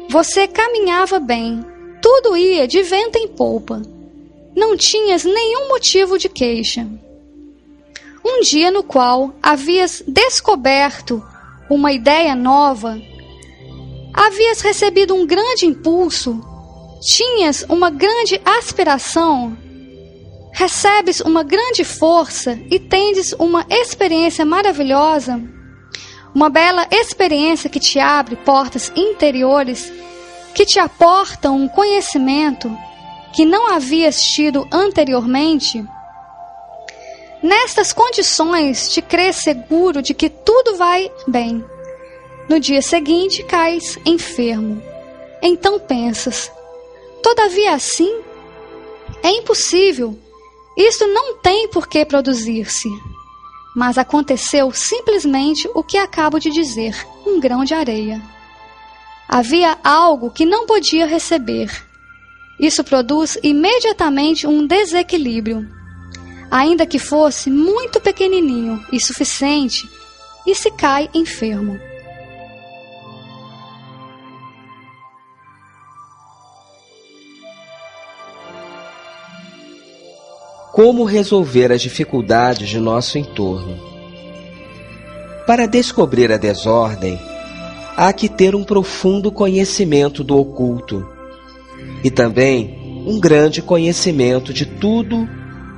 Você 0.08 0.46
caminhava 0.46 1.18
bem, 1.18 1.64
tudo 2.00 2.36
ia 2.36 2.68
de 2.68 2.82
vento 2.82 3.18
em 3.18 3.26
polpa. 3.26 3.82
não 4.54 4.76
tinhas 4.76 5.24
nenhum 5.24 5.68
motivo 5.68 6.16
de 6.18 6.28
queixa. 6.28 6.86
Um 8.24 8.40
dia 8.40 8.70
no 8.70 8.82
qual 8.82 9.34
havias 9.42 10.02
descoberto 10.06 11.22
uma 11.70 11.92
ideia 11.92 12.34
nova, 12.34 13.00
havias 14.14 14.60
recebido 14.60 15.14
um 15.14 15.26
grande 15.26 15.66
impulso, 15.66 16.40
tinhas 17.00 17.64
uma 17.68 17.90
grande 17.90 18.40
aspiração, 18.44 19.56
recebes 20.52 21.20
uma 21.20 21.42
grande 21.44 21.84
força 21.84 22.58
e 22.70 22.78
tendes 22.78 23.32
uma 23.34 23.64
experiência 23.70 24.44
maravilhosa, 24.44 25.40
uma 26.34 26.48
bela 26.48 26.86
experiência 26.90 27.70
que 27.70 27.78
te 27.78 28.00
abre 28.00 28.36
portas 28.36 28.92
interiores, 28.96 29.92
que 30.54 30.64
te 30.64 30.78
aportam 30.80 31.56
um 31.56 31.68
conhecimento 31.68 32.70
que 33.32 33.44
não 33.44 33.72
havias 33.72 34.22
tido 34.22 34.66
anteriormente, 34.72 35.84
nestas 37.42 37.92
condições 37.92 38.88
te 38.88 39.02
crês 39.02 39.36
seguro 39.36 40.02
de 40.02 40.14
que 40.14 40.28
tudo 40.28 40.76
vai 40.76 41.10
bem. 41.26 41.64
No 42.48 42.58
dia 42.58 42.82
seguinte 42.82 43.42
cais 43.42 43.98
enfermo. 44.04 44.82
Então 45.42 45.78
pensas: 45.78 46.50
todavia 47.22 47.74
assim? 47.74 48.20
É 49.22 49.30
impossível. 49.30 50.18
Isto 50.76 51.06
não 51.06 51.36
tem 51.38 51.68
por 51.68 51.88
que 51.88 52.04
produzir-se. 52.04 52.88
Mas 53.74 53.98
aconteceu 53.98 54.72
simplesmente 54.72 55.68
o 55.74 55.82
que 55.82 55.98
acabo 55.98 56.38
de 56.38 56.50
dizer: 56.50 56.94
um 57.26 57.38
grão 57.38 57.64
de 57.64 57.74
areia. 57.74 58.22
Havia 59.28 59.78
algo 59.84 60.30
que 60.30 60.46
não 60.46 60.66
podia 60.66 61.06
receber 61.06 61.88
isso 62.58 62.82
produz 62.82 63.38
imediatamente 63.42 64.46
um 64.46 64.66
desequilíbrio. 64.66 65.68
Ainda 66.50 66.86
que 66.86 66.98
fosse 66.98 67.50
muito 67.50 68.00
pequenininho 68.00 68.82
e 68.92 68.98
suficiente, 68.98 69.88
e 70.46 70.54
se 70.54 70.70
cai 70.70 71.10
enfermo. 71.12 71.78
Como 80.72 81.04
resolver 81.04 81.72
as 81.72 81.82
dificuldades 81.82 82.68
de 82.68 82.78
nosso 82.78 83.18
entorno? 83.18 83.76
Para 85.46 85.66
descobrir 85.66 86.30
a 86.30 86.36
desordem, 86.36 87.18
há 87.96 88.12
que 88.12 88.28
ter 88.28 88.54
um 88.54 88.62
profundo 88.62 89.32
conhecimento 89.32 90.22
do 90.22 90.38
oculto 90.38 91.04
e 92.04 92.10
também 92.10 93.04
um 93.06 93.18
grande 93.18 93.60
conhecimento 93.60 94.54
de 94.54 94.64
tudo 94.64 95.28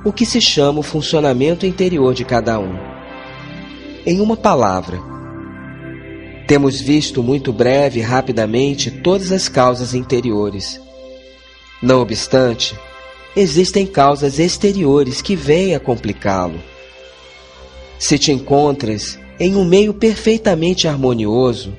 o 0.03 0.11
que 0.11 0.25
se 0.25 0.41
chama 0.41 0.79
o 0.79 0.83
funcionamento 0.83 1.65
interior 1.65 2.13
de 2.13 2.25
cada 2.25 2.59
um. 2.59 2.75
Em 4.05 4.19
uma 4.19 4.35
palavra, 4.35 4.99
temos 6.47 6.81
visto 6.81 7.21
muito 7.21 7.53
breve 7.53 7.99
e 7.99 8.03
rapidamente 8.03 8.89
todas 8.89 9.31
as 9.31 9.47
causas 9.47 9.93
interiores. 9.93 10.81
Não 11.81 12.01
obstante, 12.01 12.75
existem 13.35 13.85
causas 13.85 14.39
exteriores 14.39 15.21
que 15.21 15.35
vêm 15.35 15.75
a 15.75 15.79
complicá-lo. 15.79 16.59
Se 17.99 18.17
te 18.17 18.31
encontras 18.31 19.19
em 19.39 19.55
um 19.55 19.63
meio 19.63 19.93
perfeitamente 19.93 20.87
harmonioso, 20.87 21.73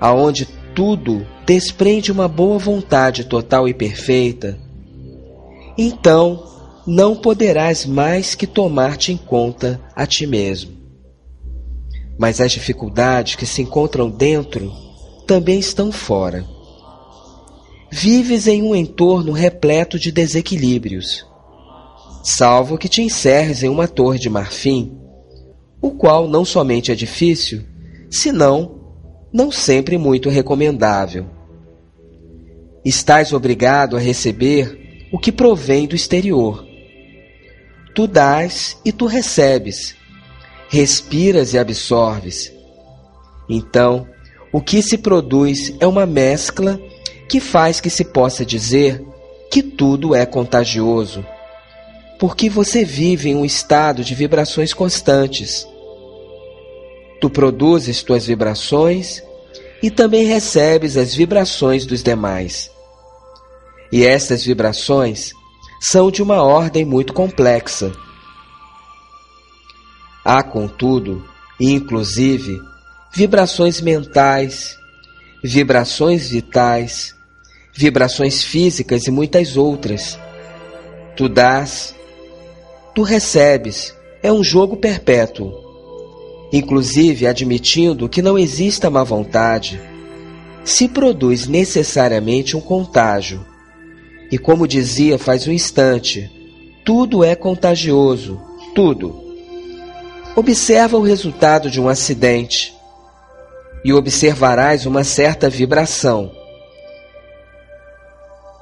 aonde 0.00 0.48
tudo 0.74 1.26
desprende 1.44 2.10
uma 2.10 2.26
boa 2.26 2.58
vontade 2.58 3.24
total 3.24 3.68
e 3.68 3.74
perfeita, 3.74 4.58
então 5.76 6.53
não 6.86 7.16
poderás 7.16 7.86
mais 7.86 8.34
que 8.34 8.46
tomar-te 8.46 9.12
em 9.12 9.16
conta 9.16 9.80
a 9.94 10.06
ti 10.06 10.26
mesmo. 10.26 10.72
Mas 12.18 12.40
as 12.40 12.52
dificuldades 12.52 13.34
que 13.34 13.46
se 13.46 13.62
encontram 13.62 14.10
dentro 14.10 14.72
também 15.26 15.58
estão 15.58 15.90
fora. 15.90 16.44
Vives 17.90 18.46
em 18.46 18.62
um 18.62 18.74
entorno 18.74 19.32
repleto 19.32 19.98
de 19.98 20.12
desequilíbrios, 20.12 21.26
salvo 22.22 22.76
que 22.76 22.88
te 22.88 23.02
encerres 23.02 23.62
em 23.62 23.68
uma 23.68 23.86
torre 23.86 24.18
de 24.18 24.28
marfim, 24.28 24.98
o 25.80 25.90
qual 25.90 26.26
não 26.28 26.44
somente 26.44 26.90
é 26.90 26.94
difícil, 26.94 27.62
senão 28.10 28.80
não 29.32 29.50
sempre 29.50 29.98
muito 29.98 30.28
recomendável. 30.28 31.26
Estás 32.84 33.32
obrigado 33.32 33.96
a 33.96 34.00
receber 34.00 35.08
o 35.12 35.18
que 35.18 35.32
provém 35.32 35.86
do 35.86 35.96
exterior. 35.96 36.63
Tu 37.94 38.06
dás 38.06 38.76
e 38.84 38.92
tu 38.92 39.06
recebes, 39.06 39.94
respiras 40.68 41.54
e 41.54 41.58
absorves. 41.58 42.52
Então, 43.48 44.06
o 44.52 44.60
que 44.60 44.82
se 44.82 44.98
produz 44.98 45.74
é 45.78 45.86
uma 45.86 46.06
mescla 46.06 46.80
que 47.28 47.40
faz 47.40 47.80
que 47.80 47.90
se 47.90 48.04
possa 48.04 48.44
dizer 48.44 49.02
que 49.50 49.62
tudo 49.62 50.14
é 50.14 50.26
contagioso, 50.26 51.24
porque 52.18 52.48
você 52.48 52.84
vive 52.84 53.30
em 53.30 53.36
um 53.36 53.44
estado 53.44 54.02
de 54.02 54.14
vibrações 54.14 54.74
constantes 54.74 55.66
Tu 57.24 57.30
produzes 57.30 58.02
tuas 58.02 58.26
vibrações 58.26 59.22
e 59.82 59.90
também 59.90 60.26
recebes 60.26 60.94
as 60.94 61.14
vibrações 61.14 61.86
dos 61.86 62.02
demais. 62.02 62.70
E 63.90 64.04
estas 64.04 64.44
vibrações 64.44 65.32
são 65.84 66.10
de 66.10 66.22
uma 66.22 66.42
ordem 66.42 66.84
muito 66.84 67.12
complexa. 67.12 67.92
Há, 70.24 70.42
contudo, 70.42 71.24
inclusive, 71.60 72.60
vibrações 73.12 73.80
mentais, 73.80 74.78
vibrações 75.42 76.28
vitais, 76.28 77.14
vibrações 77.72 78.42
físicas 78.42 79.06
e 79.06 79.10
muitas 79.10 79.56
outras. 79.56 80.18
Tu 81.16 81.28
dás, 81.28 81.94
tu 82.94 83.02
recebes, 83.02 83.94
é 84.22 84.32
um 84.32 84.42
jogo 84.42 84.76
perpétuo 84.76 85.64
inclusive 86.56 87.26
admitindo 87.26 88.08
que 88.08 88.22
não 88.22 88.38
exista 88.38 88.88
má 88.88 89.02
vontade, 89.02 89.80
se 90.64 90.86
produz 90.86 91.48
necessariamente 91.48 92.56
um 92.56 92.60
contágio. 92.60 93.44
E 94.30 94.38
como 94.38 94.66
dizia 94.66 95.18
faz 95.18 95.46
um 95.46 95.52
instante, 95.52 96.30
tudo 96.84 97.24
é 97.24 97.34
contagioso, 97.34 98.40
tudo. 98.74 99.22
Observa 100.36 100.96
o 100.96 101.02
resultado 101.02 101.70
de 101.70 101.80
um 101.80 101.88
acidente 101.88 102.74
e 103.84 103.92
observarás 103.92 104.86
uma 104.86 105.04
certa 105.04 105.48
vibração. 105.48 106.32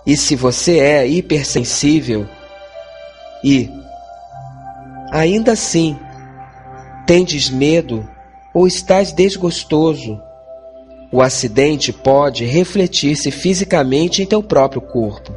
E 0.06 0.16
se 0.16 0.36
você 0.36 0.78
é 0.78 1.06
hipersensível 1.06 2.26
e, 3.44 3.70
ainda 5.12 5.52
assim, 5.52 5.96
Tendes 7.06 7.50
medo 7.50 8.08
ou 8.54 8.66
estás 8.66 9.12
desgostoso? 9.12 10.20
O 11.10 11.20
acidente 11.20 11.92
pode 11.92 12.44
refletir-se 12.44 13.30
fisicamente 13.30 14.22
em 14.22 14.26
teu 14.26 14.42
próprio 14.42 14.80
corpo. 14.80 15.34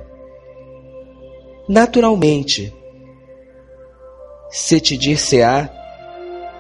Naturalmente, 1.68 2.72
se 4.52 4.80
te 4.80 4.96
dir-se-á 4.96 5.70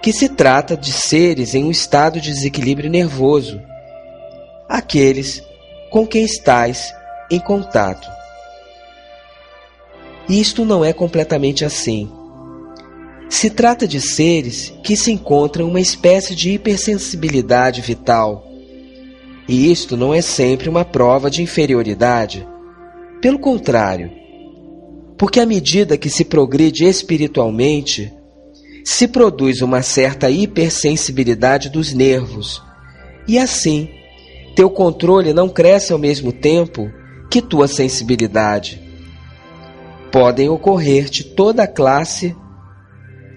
que 0.01 0.11
se 0.11 0.29
trata 0.29 0.75
de 0.75 0.91
seres 0.91 1.53
em 1.53 1.63
um 1.63 1.71
estado 1.71 2.19
de 2.19 2.31
desequilíbrio 2.31 2.89
nervoso, 2.89 3.61
aqueles 4.67 5.43
com 5.91 6.07
quem 6.07 6.25
estás 6.25 6.93
em 7.29 7.39
contato. 7.39 8.07
Isto 10.27 10.65
não 10.65 10.83
é 10.83 10.91
completamente 10.91 11.63
assim. 11.63 12.11
Se 13.29 13.49
trata 13.49 13.87
de 13.87 14.01
seres 14.01 14.73
que 14.83 14.95
se 14.95 15.11
encontram 15.11 15.67
uma 15.67 15.79
espécie 15.79 16.33
de 16.35 16.51
hipersensibilidade 16.51 17.81
vital. 17.81 18.47
E 19.47 19.71
isto 19.71 19.95
não 19.95 20.13
é 20.13 20.21
sempre 20.21 20.67
uma 20.67 20.83
prova 20.83 21.29
de 21.29 21.43
inferioridade. 21.43 22.47
Pelo 23.21 23.37
contrário, 23.37 24.24
porque 25.17 25.39
à 25.39 25.45
medida 25.45 25.97
que 25.97 26.09
se 26.09 26.25
progride 26.25 26.85
espiritualmente, 26.85 28.11
se 28.83 29.07
produz 29.07 29.61
uma 29.61 29.81
certa 29.81 30.29
hipersensibilidade 30.29 31.69
dos 31.69 31.93
nervos, 31.93 32.61
e 33.27 33.39
assim, 33.39 33.89
teu 34.55 34.69
controle 34.69 35.33
não 35.33 35.49
cresce 35.49 35.91
ao 35.91 35.99
mesmo 35.99 36.31
tempo 36.31 36.91
que 37.29 37.41
tua 37.41 37.67
sensibilidade. 37.67 38.81
Podem 40.11 40.47
ocorrer-te 40.47 41.23
toda 41.23 41.63
a 41.63 41.67
classe 41.67 42.35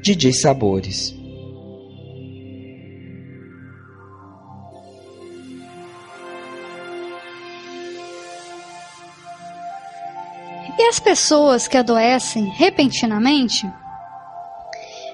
de 0.02 0.14
dissabores. 0.14 1.17
As 10.88 10.98
pessoas 10.98 11.68
que 11.68 11.76
adoecem 11.76 12.46
repentinamente? 12.46 13.70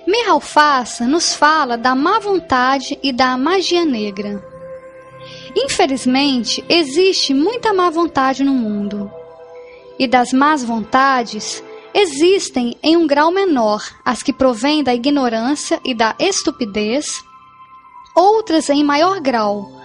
Meralfaça 0.06 1.06
nos 1.06 1.34
fala 1.34 1.76
da 1.76 1.94
má 1.94 2.20
vontade 2.20 2.98
e 3.02 3.12
da 3.12 3.36
magia 3.36 3.84
negra. 3.84 4.44
Infelizmente, 5.56 6.64
existe 6.68 7.34
muita 7.34 7.72
má 7.72 7.90
vontade 7.90 8.44
no 8.44 8.52
mundo. 8.52 9.10
E 9.98 10.06
das 10.06 10.32
más 10.32 10.62
vontades, 10.62 11.62
existem 11.92 12.76
em 12.82 12.96
um 12.96 13.06
grau 13.06 13.32
menor 13.32 13.82
as 14.04 14.22
que 14.22 14.32
provêm 14.32 14.82
da 14.82 14.94
ignorância 14.94 15.80
e 15.84 15.94
da 15.94 16.14
estupidez, 16.18 17.24
outras 18.14 18.68
em 18.68 18.84
maior 18.84 19.20
grau 19.20 19.83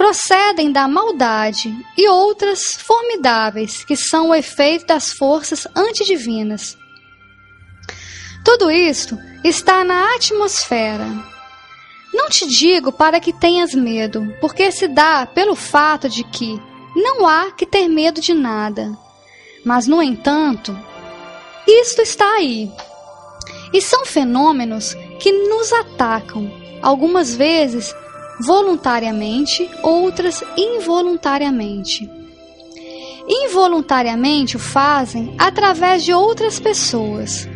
procedem 0.00 0.72
da 0.72 0.88
maldade 0.88 1.76
e 1.94 2.08
outras 2.08 2.72
formidáveis 2.78 3.84
que 3.84 3.94
são 3.94 4.30
o 4.30 4.34
efeito 4.34 4.86
das 4.86 5.12
forças 5.12 5.66
antidivinas. 5.76 6.74
Tudo 8.42 8.70
isto 8.70 9.18
está 9.44 9.84
na 9.84 10.14
atmosfera. 10.14 11.06
Não 12.14 12.30
te 12.30 12.46
digo 12.46 12.90
para 12.90 13.20
que 13.20 13.30
tenhas 13.30 13.74
medo, 13.74 14.34
porque 14.40 14.72
se 14.72 14.88
dá 14.88 15.26
pelo 15.26 15.54
fato 15.54 16.08
de 16.08 16.24
que 16.24 16.58
não 16.96 17.26
há 17.26 17.50
que 17.50 17.66
ter 17.66 17.86
medo 17.86 18.22
de 18.22 18.32
nada. 18.32 18.96
Mas, 19.66 19.86
no 19.86 20.02
entanto, 20.02 20.74
isto 21.66 22.00
está 22.00 22.36
aí. 22.36 22.72
E 23.70 23.82
são 23.82 24.06
fenômenos 24.06 24.94
que 25.18 25.30
nos 25.30 25.70
atacam, 25.74 26.50
algumas 26.80 27.34
vezes 27.36 27.94
voluntariamente, 28.40 29.70
outras 29.82 30.42
involuntariamente. 30.56 32.10
Involuntariamente 33.28 34.56
o 34.56 34.58
fazem 34.58 35.34
através 35.38 36.04
de 36.04 36.12
outras 36.12 36.58
pessoas. 36.58 37.48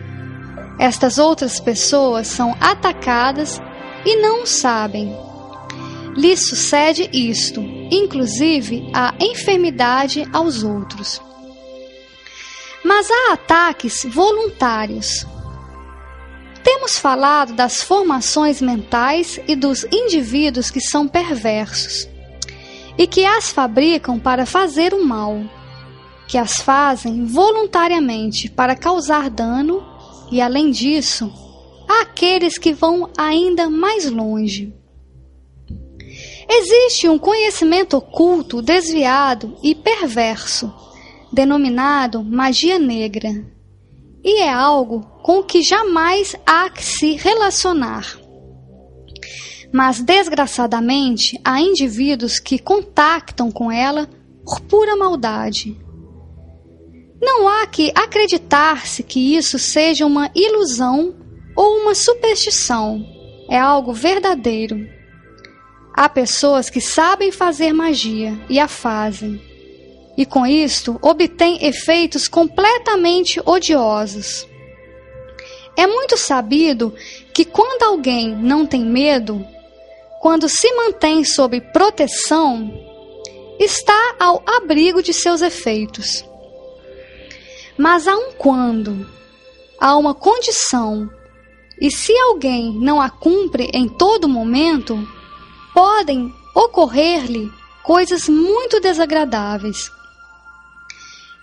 Estas 0.79 1.18
outras 1.18 1.59
pessoas 1.59 2.27
são 2.27 2.57
atacadas 2.61 3.61
e 4.05 4.16
não 4.16 4.47
sabem. 4.47 5.16
Lhes 6.16 6.49
sucede 6.49 7.09
isto, 7.12 7.61
inclusive 7.90 8.88
a 8.94 9.14
enfermidade 9.20 10.29
aos 10.33 10.62
outros. 10.62 11.20
Mas 12.85 13.09
há 13.11 13.33
ataques 13.33 14.07
voluntários. 14.09 15.27
Temos 16.64 16.98
falado 16.98 17.53
das 17.53 17.83
formações 17.83 18.62
mentais 18.62 19.38
e 19.46 19.55
dos 19.55 19.85
indivíduos 19.92 20.70
que 20.70 20.81
são 20.81 21.07
perversos 21.07 22.09
e 22.96 23.07
que 23.07 23.27
as 23.27 23.50
fabricam 23.50 24.18
para 24.18 24.46
fazer 24.46 24.94
o 24.94 25.05
mal, 25.05 25.42
que 26.27 26.38
as 26.38 26.57
fazem 26.57 27.27
voluntariamente 27.27 28.48
para 28.48 28.74
causar 28.74 29.29
dano 29.29 29.85
e, 30.33 30.40
além 30.40 30.70
disso, 30.70 31.31
aqueles 32.00 32.57
que 32.57 32.72
vão 32.72 33.11
ainda 33.16 33.68
mais 33.68 34.11
longe. 34.11 34.72
Existe 36.48 37.09
um 37.09 37.18
conhecimento 37.18 37.96
oculto, 37.96 38.62
desviado 38.62 39.57
e 39.62 39.74
perverso, 39.74 40.72
denominado 41.31 42.24
magia 42.24 42.79
negra, 42.79 43.44
e 44.25 44.41
é 44.41 44.51
algo 44.51 45.03
com 45.23 45.43
que 45.43 45.63
jamais 45.63 46.35
há 46.47 46.71
que 46.71 46.83
se 46.83 47.13
relacionar. 47.17 48.19
Mas, 49.71 50.01
desgraçadamente, 50.01 51.39
há 51.45 51.61
indivíduos 51.61 52.39
que 52.39 52.59
contactam 52.59 53.51
com 53.51 53.71
ela 53.71 54.09
por 54.45 54.61
pura 54.63 54.97
maldade. 54.97 55.77
Não 57.21 57.49
há 57.49 57.67
que 57.67 57.93
acreditar-se 57.95 59.03
que 59.03 59.37
isso 59.37 59.59
seja 59.59 60.07
uma 60.07 60.31
ilusão 60.35 61.15
ou 61.57 61.83
uma 61.83 61.95
superstição. 61.95 63.05
É 63.51 63.59
algo 63.59 63.93
verdadeiro. 63.93 64.89
Há 65.93 66.09
pessoas 66.09 66.71
que 66.71 66.81
sabem 66.81 67.31
fazer 67.31 67.73
magia 67.73 68.39
e 68.49 68.59
a 68.59 68.69
fazem. 68.69 69.41
E 70.16 70.24
com 70.24 70.46
isto 70.46 70.98
obtêm 71.03 71.64
efeitos 71.66 72.29
completamente 72.29 73.40
odiosos. 73.44 74.46
É 75.77 75.87
muito 75.87 76.16
sabido 76.16 76.94
que 77.33 77.44
quando 77.44 77.83
alguém 77.83 78.35
não 78.35 78.64
tem 78.64 78.85
medo, 78.85 79.44
quando 80.20 80.48
se 80.48 80.72
mantém 80.72 81.24
sob 81.24 81.61
proteção, 81.61 82.72
está 83.59 84.14
ao 84.20 84.42
abrigo 84.46 85.03
de 85.03 85.12
seus 85.12 85.42
efeitos. 85.42 86.24
Mas 87.77 88.07
há 88.07 88.16
um 88.16 88.33
quando, 88.33 89.05
há 89.81 89.96
uma 89.96 90.14
condição 90.14 91.11
e 91.81 91.90
se 91.90 92.16
alguém 92.16 92.72
não 92.72 93.00
a 93.00 93.11
cumpre 93.11 93.68
em 93.74 93.88
todo 93.88 94.29
momento, 94.29 94.96
podem 95.74 96.33
ocorrer-lhe 96.55 97.50
coisas 97.83 98.29
muito 98.29 98.81
desagradáveis. 98.81 99.90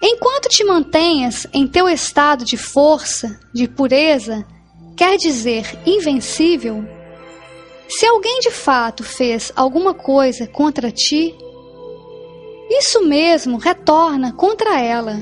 Enquanto 0.01 0.49
te 0.49 0.63
mantenhas 0.63 1.45
em 1.53 1.67
teu 1.67 1.87
estado 1.87 2.43
de 2.43 2.57
força, 2.57 3.39
de 3.53 3.67
pureza, 3.67 4.45
quer 4.97 5.17
dizer 5.17 5.79
invencível, 5.85 6.83
se 7.87 8.05
alguém 8.05 8.39
de 8.39 8.51
fato 8.51 9.03
fez 9.03 9.51
alguma 9.55 9.93
coisa 9.93 10.47
contra 10.47 10.91
ti, 10.91 11.35
isso 12.69 13.03
mesmo 13.03 13.57
retorna 13.57 14.33
contra 14.33 14.79
ela 14.79 15.17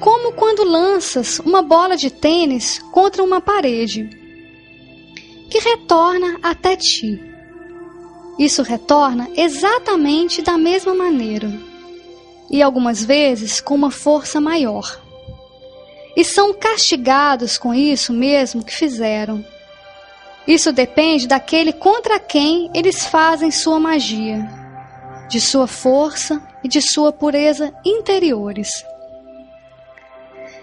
como 0.00 0.32
quando 0.32 0.64
lanças 0.64 1.38
uma 1.40 1.62
bola 1.62 1.96
de 1.96 2.10
tênis 2.10 2.78
contra 2.92 3.22
uma 3.22 3.40
parede, 3.40 4.08
que 5.50 5.58
retorna 5.58 6.38
até 6.42 6.76
ti. 6.76 7.20
Isso 8.38 8.62
retorna 8.62 9.28
exatamente 9.34 10.42
da 10.42 10.58
mesma 10.58 10.94
maneira, 10.94 11.50
e 12.50 12.62
algumas 12.62 13.04
vezes 13.04 13.60
com 13.60 13.74
uma 13.74 13.90
força 13.90 14.40
maior. 14.40 15.00
E 16.16 16.24
são 16.24 16.54
castigados 16.54 17.58
com 17.58 17.74
isso 17.74 18.12
mesmo 18.12 18.64
que 18.64 18.72
fizeram. 18.72 19.44
Isso 20.46 20.72
depende 20.72 21.26
daquele 21.26 21.72
contra 21.72 22.18
quem 22.18 22.70
eles 22.72 23.06
fazem 23.06 23.50
sua 23.50 23.80
magia, 23.80 24.48
de 25.28 25.40
sua 25.40 25.66
força 25.66 26.40
e 26.62 26.68
de 26.68 26.80
sua 26.80 27.12
pureza 27.12 27.74
interiores. 27.84 28.70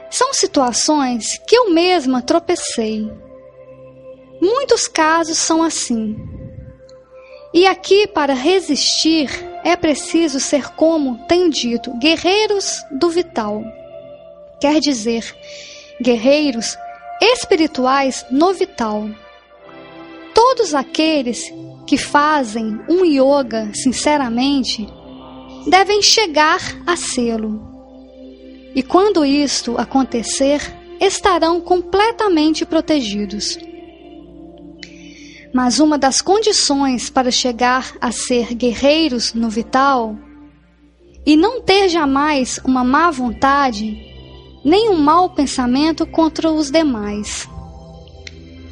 São 0.10 0.34
situações 0.34 1.40
que 1.48 1.56
eu 1.56 1.72
mesma 1.72 2.22
tropecei. 2.22 3.12
Muitos 4.42 4.88
casos 4.88 5.38
são 5.38 5.64
assim. 5.64 6.16
E 7.54 7.68
aqui, 7.68 8.08
para 8.08 8.34
resistir, 8.34 9.30
é 9.64 9.76
preciso 9.76 10.40
ser 10.40 10.70
como 10.72 11.26
tenho 11.28 11.50
dito, 11.50 11.94
guerreiros 11.98 12.84
do 12.92 13.10
vital. 13.10 13.64
Quer 14.60 14.80
dizer, 14.80 15.36
guerreiros 16.02 16.78
espirituais 17.22 18.26
no 18.30 18.54
vital. 18.54 19.10
Todos 20.34 20.74
aqueles 20.74 21.54
que 21.88 21.98
fazem 21.98 22.80
um 22.90 23.06
yoga 23.06 23.72
sinceramente 23.74 24.88
devem 25.70 26.02
chegar 26.02 26.60
a 26.86 26.96
sê-lo 26.96 27.74
e 28.76 28.82
quando 28.82 29.24
isto 29.24 29.78
acontecer, 29.78 30.60
estarão 31.00 31.62
completamente 31.62 32.66
protegidos. 32.66 33.58
Mas 35.54 35.80
uma 35.80 35.98
das 35.98 36.22
condições 36.22 37.10
para 37.10 37.30
chegar 37.30 37.96
a 38.02 38.12
ser 38.12 38.56
guerreiros 38.56 39.34
no 39.34 39.50
vital 39.50 40.18
e 41.26 41.38
não 41.38 41.62
ter 41.62 41.90
jamais 41.90 42.60
uma 42.66 42.84
má 42.84 43.12
vontade, 43.12 43.98
nem 44.66 44.90
um 44.90 44.98
mau 44.98 45.30
pensamento 45.30 46.06
contra 46.08 46.52
os 46.52 46.72
demais. 46.72 47.48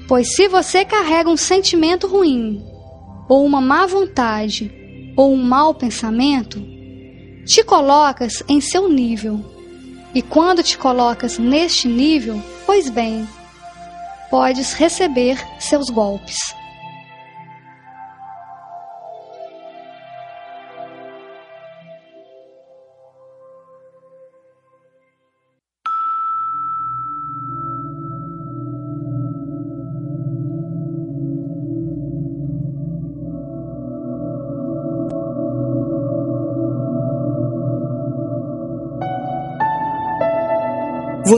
Pois 0.08 0.36
se 0.36 0.48
você 0.48 0.84
carrega 0.84 1.30
um 1.30 1.38
sentimento 1.38 2.08
ruim, 2.08 2.66
ou 3.30 3.46
uma 3.46 3.62
má 3.62 3.86
vontade, 3.86 4.72
ou 5.16 5.34
um 5.34 5.42
mau 5.42 5.74
pensamento, 5.74 6.62
te 7.46 7.64
colocas 7.64 8.44
em 8.50 8.60
seu 8.60 8.90
nível 8.90 9.40
e 10.14 10.22
quando 10.22 10.62
te 10.62 10.78
colocas 10.78 11.38
neste 11.38 11.88
nível, 11.88 12.42
pois 12.66 12.90
bem, 12.90 13.28
podes 14.30 14.74
receber 14.74 15.42
seus 15.60 15.90
golpes. 15.90 16.38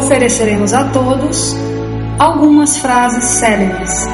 ofereceremos 0.00 0.72
a 0.72 0.84
todos 0.88 1.54
algumas 2.18 2.78
frases 2.78 3.22
célebres. 3.22 4.06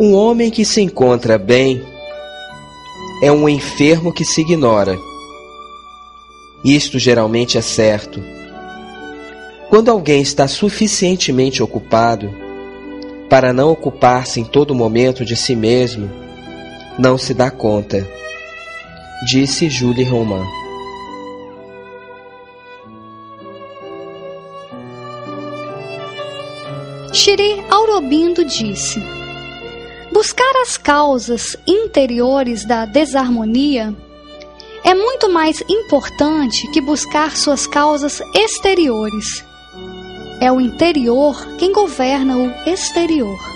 Um 0.00 0.14
homem 0.14 0.50
que 0.50 0.64
se 0.64 0.80
encontra 0.80 1.36
bem 1.36 1.82
é 3.22 3.30
um 3.30 3.48
enfermo 3.48 4.12
que 4.12 4.24
se 4.24 4.40
ignora. 4.40 4.96
Isto 6.64 6.98
geralmente 6.98 7.58
é 7.58 7.62
certo. 7.62 8.22
Quando 9.68 9.90
alguém 9.90 10.22
está 10.22 10.48
suficientemente 10.48 11.62
ocupado, 11.62 12.45
para 13.28 13.52
não 13.52 13.70
ocupar-se 13.70 14.40
em 14.40 14.44
todo 14.44 14.74
momento 14.74 15.24
de 15.24 15.36
si 15.36 15.56
mesmo, 15.56 16.10
não 16.98 17.18
se 17.18 17.34
dá 17.34 17.50
conta, 17.50 18.06
disse 19.26 19.68
Julie 19.68 20.04
Roman. 20.04 20.44
Shri 27.12 27.64
Aurobindo 27.70 28.44
disse: 28.44 29.02
Buscar 30.12 30.62
as 30.62 30.76
causas 30.76 31.56
interiores 31.66 32.64
da 32.64 32.84
desarmonia 32.84 33.94
é 34.84 34.94
muito 34.94 35.28
mais 35.28 35.62
importante 35.68 36.70
que 36.70 36.80
buscar 36.80 37.36
suas 37.36 37.66
causas 37.66 38.20
exteriores 38.34 39.44
é 40.40 40.50
o 40.52 40.60
interior 40.60 41.36
quem 41.58 41.72
governa 41.72 42.36
o 42.36 42.50
exterior. 42.68 43.55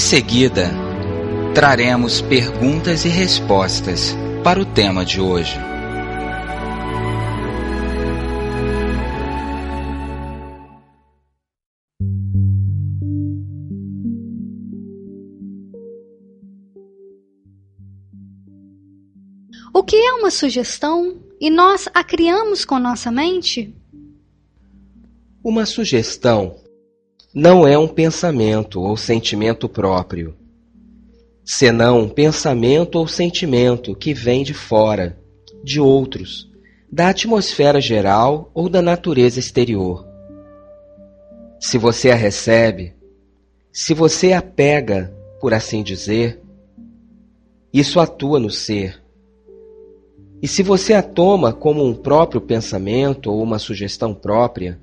seguida, 0.00 0.70
traremos 1.54 2.22
perguntas 2.22 3.04
e 3.04 3.08
respostas 3.08 4.16
para 4.42 4.58
o 4.58 4.64
tema 4.64 5.04
de 5.04 5.20
hoje. 5.20 5.58
O 19.72 19.84
que 19.84 19.96
é 19.96 20.12
uma 20.14 20.30
sugestão 20.30 21.20
e 21.38 21.50
nós 21.50 21.88
a 21.92 22.02
criamos 22.02 22.64
com 22.64 22.78
nossa 22.78 23.10
mente? 23.10 23.74
Uma 25.44 25.66
sugestão 25.66 26.59
não 27.32 27.66
é 27.66 27.78
um 27.78 27.86
pensamento 27.86 28.80
ou 28.80 28.96
sentimento 28.96 29.68
próprio, 29.68 30.34
senão 31.44 32.00
um 32.00 32.08
pensamento 32.08 32.96
ou 32.96 33.06
sentimento 33.06 33.94
que 33.94 34.12
vem 34.12 34.42
de 34.42 34.52
fora, 34.52 35.16
de 35.62 35.80
outros, 35.80 36.50
da 36.90 37.08
atmosfera 37.08 37.80
geral 37.80 38.50
ou 38.52 38.68
da 38.68 38.82
natureza 38.82 39.38
exterior. 39.38 40.04
Se 41.60 41.78
você 41.78 42.10
a 42.10 42.16
recebe, 42.16 42.94
se 43.72 43.94
você 43.94 44.32
a 44.32 44.42
pega, 44.42 45.14
por 45.40 45.54
assim 45.54 45.84
dizer, 45.84 46.40
isso 47.72 48.00
atua 48.00 48.40
no 48.40 48.50
ser. 48.50 49.00
E 50.42 50.48
se 50.48 50.64
você 50.64 50.94
a 50.94 51.02
toma 51.02 51.52
como 51.52 51.84
um 51.84 51.94
próprio 51.94 52.40
pensamento 52.40 53.30
ou 53.30 53.40
uma 53.40 53.60
sugestão 53.60 54.12
própria, 54.12 54.80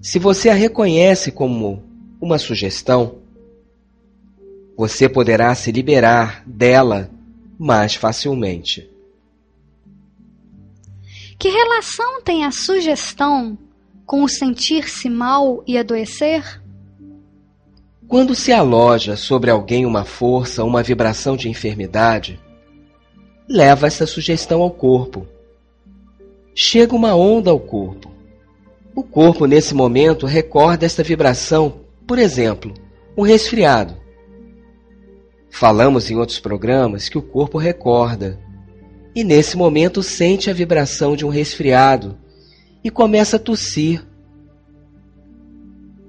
se 0.00 0.18
você 0.18 0.48
a 0.48 0.54
reconhece 0.54 1.32
como 1.32 1.82
uma 2.20 2.38
sugestão, 2.38 3.18
você 4.76 5.08
poderá 5.08 5.54
se 5.54 5.72
liberar 5.72 6.42
dela 6.46 7.10
mais 7.58 7.94
facilmente. 7.94 8.88
Que 11.38 11.48
relação 11.48 12.22
tem 12.22 12.44
a 12.44 12.50
sugestão 12.50 13.58
com 14.06 14.22
o 14.22 14.28
sentir-se 14.28 15.10
mal 15.10 15.62
e 15.66 15.76
adoecer? 15.76 16.62
Quando 18.08 18.34
se 18.34 18.52
aloja 18.52 19.16
sobre 19.16 19.50
alguém 19.50 19.84
uma 19.84 20.04
força, 20.04 20.64
uma 20.64 20.82
vibração 20.82 21.36
de 21.36 21.48
enfermidade, 21.48 22.40
leva 23.48 23.86
essa 23.86 24.06
sugestão 24.06 24.62
ao 24.62 24.70
corpo. 24.70 25.26
Chega 26.54 26.94
uma 26.94 27.14
onda 27.14 27.50
ao 27.50 27.60
corpo. 27.60 28.07
O 28.98 29.04
corpo, 29.04 29.46
nesse 29.46 29.76
momento, 29.76 30.26
recorda 30.26 30.84
esta 30.84 31.04
vibração, 31.04 31.82
por 32.04 32.18
exemplo, 32.18 32.74
um 33.16 33.22
resfriado. 33.22 33.96
Falamos 35.48 36.10
em 36.10 36.16
outros 36.16 36.40
programas 36.40 37.08
que 37.08 37.16
o 37.16 37.22
corpo 37.22 37.58
recorda, 37.58 38.40
e 39.14 39.22
nesse 39.22 39.56
momento 39.56 40.02
sente 40.02 40.50
a 40.50 40.52
vibração 40.52 41.14
de 41.14 41.24
um 41.24 41.28
resfriado 41.28 42.18
e 42.82 42.90
começa 42.90 43.36
a 43.36 43.38
tossir 43.38 44.04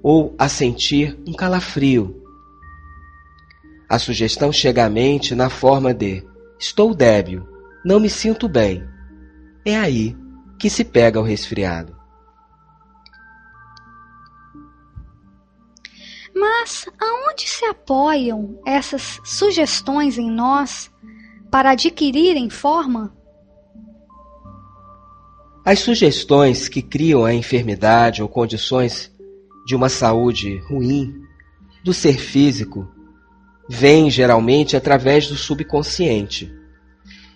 ou 0.02 0.34
a 0.36 0.50
sentir 0.50 1.16
um 1.28 1.34
calafrio. 1.34 2.20
A 3.88 4.00
sugestão 4.00 4.52
chega 4.52 4.84
à 4.84 4.90
mente 4.90 5.36
na 5.36 5.52
forma 5.52 5.94
de 5.94 6.24
estou 6.60 6.96
débil, 6.96 7.48
não 7.86 8.00
me 8.00 8.10
sinto 8.10 8.50
bem. 8.50 8.84
É 9.64 9.78
aí 9.78 10.18
que 10.58 10.72
se 10.72 10.84
pega 10.84 11.20
o 11.20 11.24
resfriado. 11.24 11.99
Mas 16.40 16.86
aonde 16.98 17.50
se 17.50 17.66
apoiam 17.66 18.62
essas 18.66 19.20
sugestões 19.26 20.18
em 20.18 20.32
nós 20.32 20.90
para 21.52 21.72
adquirirem 21.72 22.50
forma? 22.50 23.14
As 25.66 25.80
sugestões 25.80 26.70
que 26.70 26.82
criam 26.82 27.26
a 27.26 27.34
enfermidade 27.34 28.22
ou 28.22 28.30
condições 28.30 29.12
de 29.66 29.76
uma 29.76 29.90
saúde 29.90 30.58
ruim 30.70 31.14
do 31.84 31.94
ser 31.94 32.18
físico 32.18 32.88
vêm 33.70 34.10
geralmente 34.10 34.78
através 34.78 35.28
do 35.28 35.36
subconsciente, 35.36 36.52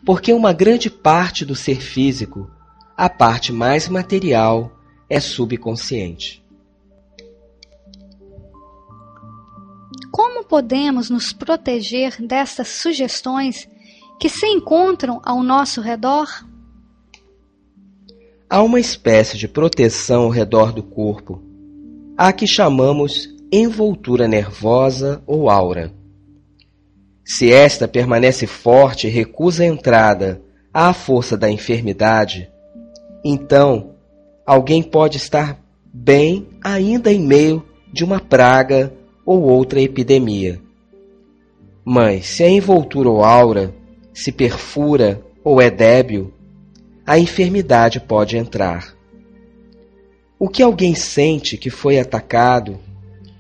porque 0.06 0.32
uma 0.32 0.54
grande 0.54 0.90
parte 0.90 1.44
do 1.44 1.56
ser 1.56 1.82
físico, 1.82 2.50
a 2.96 3.10
parte 3.10 3.52
mais 3.52 3.90
material, 3.90 4.72
é 5.10 5.20
subconsciente. 5.20 6.43
Como 10.14 10.44
podemos 10.46 11.10
nos 11.10 11.34
proteger 11.34 12.22
dessas 12.22 12.68
sugestões 12.68 13.68
que 14.20 14.30
se 14.30 14.46
encontram 14.46 15.20
ao 15.26 15.42
nosso 15.42 15.82
redor? 15.82 16.28
Há 18.48 18.62
uma 18.62 18.80
espécie 18.80 19.40
de 19.40 19.48
proteção 19.48 20.26
ao 20.26 20.30
redor 20.30 20.72
do 20.72 20.84
corpo, 20.84 21.42
a 22.16 22.32
que 22.32 22.46
chamamos 22.46 23.28
envoltura 23.52 24.28
nervosa 24.28 25.24
ou 25.26 25.50
aura. 25.50 25.92
Se 27.26 27.52
esta 27.52 27.88
permanece 27.88 28.46
forte 28.46 29.08
e 29.08 29.10
recusa 29.10 29.64
a 29.64 29.68
entrada 29.68 30.44
à 30.72 30.94
força 30.94 31.36
da 31.36 31.50
enfermidade, 31.50 32.52
então 33.26 33.96
alguém 34.46 34.84
pode 34.84 35.18
estar 35.18 35.60
bem 35.92 36.48
ainda 36.64 37.12
em 37.12 37.20
meio 37.20 37.66
de 37.92 38.04
uma 38.04 38.20
praga 38.20 38.94
ou 39.26 39.42
outra 39.42 39.82
epidemia. 39.82 40.62
Mas 41.86 42.28
se 42.28 42.44
a 42.44 42.50
envoltura 42.50 43.10
ou 43.10 43.24
aura 43.24 43.74
se 44.14 44.32
perfura 44.32 45.22
ou 45.44 45.62
é 45.62 45.70
débil, 45.70 46.34
a 47.06 47.20
enfermidade 47.20 48.00
pode 48.00 48.38
entrar. 48.38 48.96
O 50.40 50.48
que 50.48 50.62
alguém 50.62 50.96
sente 50.96 51.58
que 51.58 51.70
foi 51.70 52.00
atacado 52.00 52.80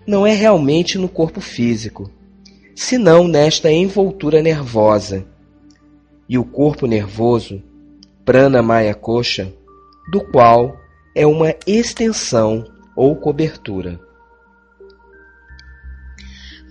não 0.06 0.28
é 0.28 0.34
realmente 0.34 0.98
no 0.98 1.08
corpo 1.08 1.40
físico, 1.40 2.10
senão 2.76 3.28
nesta 3.28 3.72
envoltura 3.72 4.42
nervosa. 4.42 5.26
E 6.28 6.38
o 6.38 6.44
corpo 6.44 6.88
nervoso, 6.88 7.62
prana 8.26 8.62
maya 8.62 8.94
coxa, 8.94 9.54
do 10.12 10.22
qual 10.22 10.78
é 11.16 11.26
uma 11.26 11.54
extensão 11.68 12.66
ou 12.96 13.16
cobertura. 13.16 14.00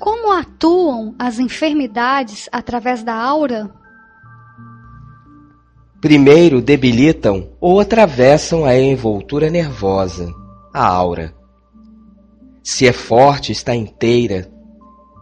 Como 0.02 0.32
atuam 0.32 1.14
as 1.16 1.38
enfermidades 1.38 2.48
através 2.50 3.04
da 3.04 3.14
aura? 3.14 3.72
Primeiro 6.00 6.60
debilitam 6.60 7.52
ou 7.60 7.78
atravessam 7.78 8.64
a 8.64 8.76
envoltura 8.76 9.48
nervosa, 9.48 10.34
a 10.74 10.84
aura. 10.84 11.32
Se 12.64 12.84
é 12.84 12.92
forte, 12.92 13.52
está 13.52 13.76
inteira, 13.76 14.50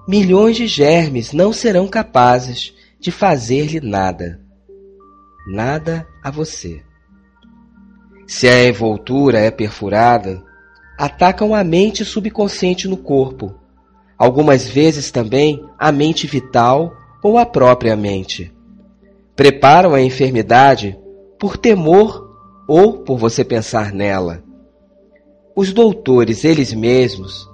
milhões 0.09 0.57
de 0.57 0.67
germes 0.67 1.35
não 1.35 1.53
serão 1.53 1.87
capazes 1.87 2.75
de 2.99 3.11
fazer-lhe 3.11 3.83
nada. 3.83 4.41
Nada 5.47 6.09
a 6.25 6.31
você. 6.31 6.83
Se 8.27 8.49
a 8.49 8.67
envoltura 8.67 9.41
é 9.41 9.51
perfurada, 9.51 10.43
atacam 10.97 11.55
a 11.55 11.63
mente 11.63 12.03
subconsciente 12.03 12.89
no 12.89 12.97
corpo, 12.97 13.60
algumas 14.21 14.69
vezes 14.69 15.11
também 15.11 15.65
a 15.79 15.91
mente 15.91 16.27
vital 16.27 16.95
ou 17.23 17.39
a 17.39 17.47
própria 17.47 17.97
mente. 17.97 18.53
Preparam 19.35 19.95
a 19.95 20.03
enfermidade 20.03 20.95
por 21.39 21.57
temor 21.57 22.31
ou 22.69 22.99
por 22.99 23.17
você 23.17 23.43
pensar 23.43 23.95
nela. 23.95 24.45
Os 25.57 25.73
doutores, 25.73 26.45
eles 26.45 26.75
mesmos, 26.75 27.49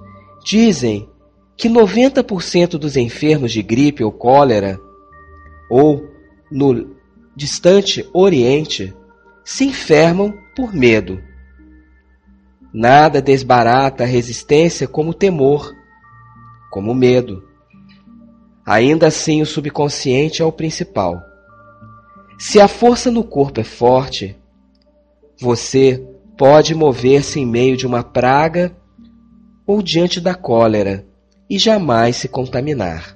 dizem 0.45 1.09
que 1.57 1.69
90% 1.69 2.71
dos 2.71 2.97
enfermos 2.97 3.53
de 3.53 3.63
gripe 3.63 4.03
ou 4.03 4.11
cólera, 4.11 4.77
ou 5.71 6.03
no 6.51 6.97
distante 7.37 8.05
Oriente, 8.13 8.93
se 9.45 9.67
enfermam 9.67 10.35
por 10.57 10.75
medo. 10.75 11.23
Nada 12.75 13.23
desbarata 13.23 14.03
a 14.03 14.07
resistência 14.07 14.89
como 14.89 15.11
o 15.11 15.15
temor 15.15 15.76
como 16.71 16.93
o 16.93 16.95
medo. 16.95 17.43
Ainda 18.65 19.07
assim, 19.07 19.41
o 19.43 19.47
subconsciente 19.47 20.43
é 20.43 20.45
o 20.45 20.53
principal. 20.53 21.23
Se 22.39 22.61
a 22.61 22.69
força 22.69 23.11
no 23.11 23.25
corpo 23.25 23.61
é 23.61 23.65
forte, 23.65 24.37
você 25.41 26.05
pode 26.37 26.75
mover-se 26.75 27.41
em 27.41 27.47
meio 27.47 27.77
de 27.77 27.87
uma 27.87 28.03
praga 28.03 28.77
ou 29.67 29.83
diante 29.83 30.21
da 30.21 30.35
cólera 30.35 31.07
e 31.49 31.59
jamais 31.59 32.17
se 32.17 32.29
contaminar. 32.29 33.16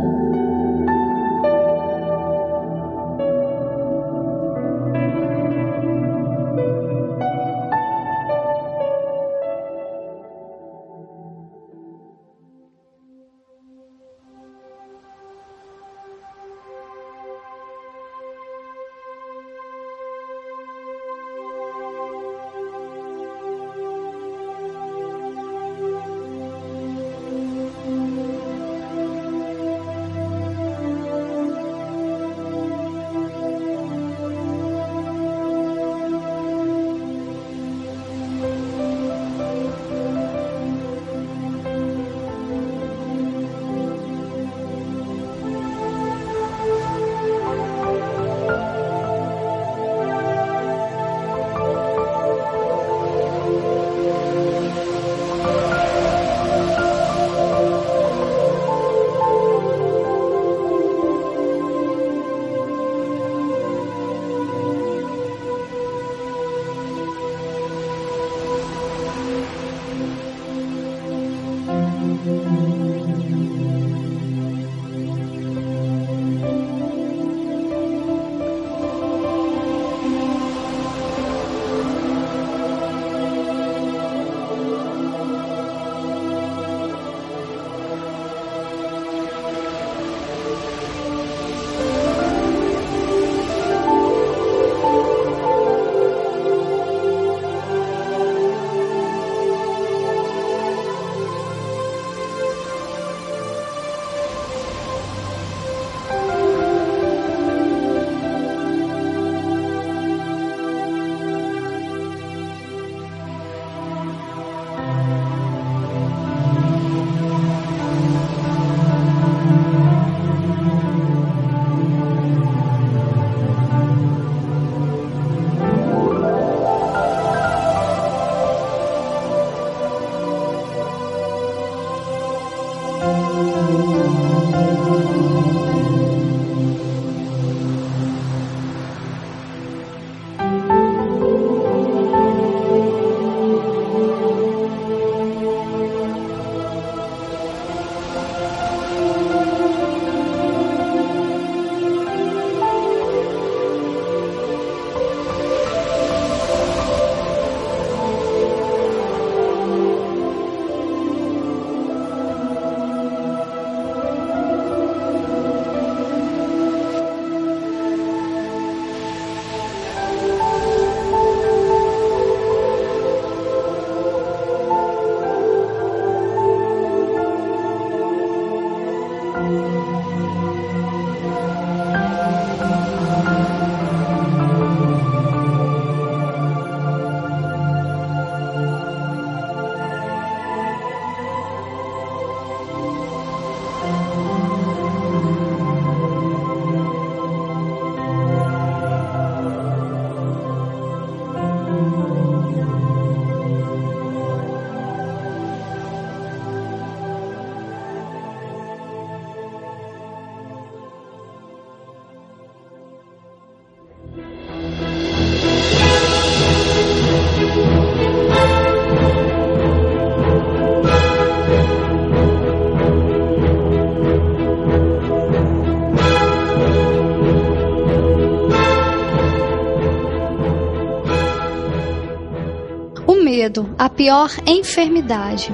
a 233.81 233.89
pior 233.89 234.29
enfermidade. 234.45 235.51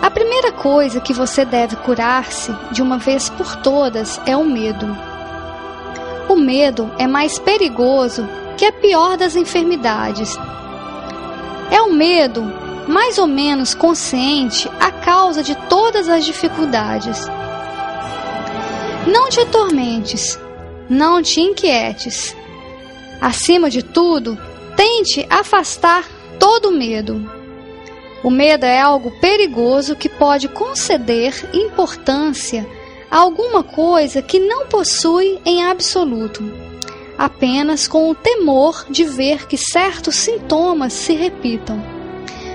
A 0.00 0.08
primeira 0.08 0.52
coisa 0.52 1.00
que 1.00 1.12
você 1.12 1.44
deve 1.44 1.74
curar-se 1.74 2.54
de 2.70 2.80
uma 2.80 2.96
vez 2.96 3.28
por 3.28 3.56
todas 3.56 4.20
é 4.24 4.36
o 4.36 4.44
medo. 4.44 4.86
O 6.28 6.36
medo 6.36 6.88
é 6.96 7.08
mais 7.08 7.40
perigoso 7.40 8.24
que 8.56 8.64
a 8.64 8.70
pior 8.70 9.16
das 9.16 9.34
enfermidades. 9.34 10.38
É 11.72 11.82
o 11.82 11.92
medo, 11.92 12.44
mais 12.86 13.18
ou 13.18 13.26
menos 13.26 13.74
consciente, 13.74 14.70
a 14.78 14.92
causa 14.92 15.42
de 15.42 15.56
todas 15.68 16.08
as 16.08 16.24
dificuldades. 16.24 17.26
Não 19.08 19.28
te 19.28 19.40
atormentes, 19.40 20.38
não 20.88 21.20
te 21.20 21.40
inquietes. 21.40 22.32
Acima 23.20 23.68
de 23.68 23.82
tudo, 23.82 24.38
Tente 24.76 25.24
afastar 25.30 26.04
todo 26.38 26.70
medo. 26.70 27.28
O 28.22 28.30
medo 28.30 28.64
é 28.64 28.80
algo 28.80 29.10
perigoso 29.20 29.94
que 29.94 30.08
pode 30.08 30.48
conceder 30.48 31.50
importância 31.52 32.66
a 33.10 33.18
alguma 33.18 33.62
coisa 33.62 34.22
que 34.22 34.38
não 34.38 34.66
possui 34.66 35.38
em 35.44 35.62
absoluto, 35.62 36.42
apenas 37.18 37.86
com 37.86 38.10
o 38.10 38.14
temor 38.14 38.86
de 38.88 39.04
ver 39.04 39.46
que 39.46 39.56
certos 39.56 40.16
sintomas 40.16 40.92
se 40.92 41.12
repitam. 41.14 41.80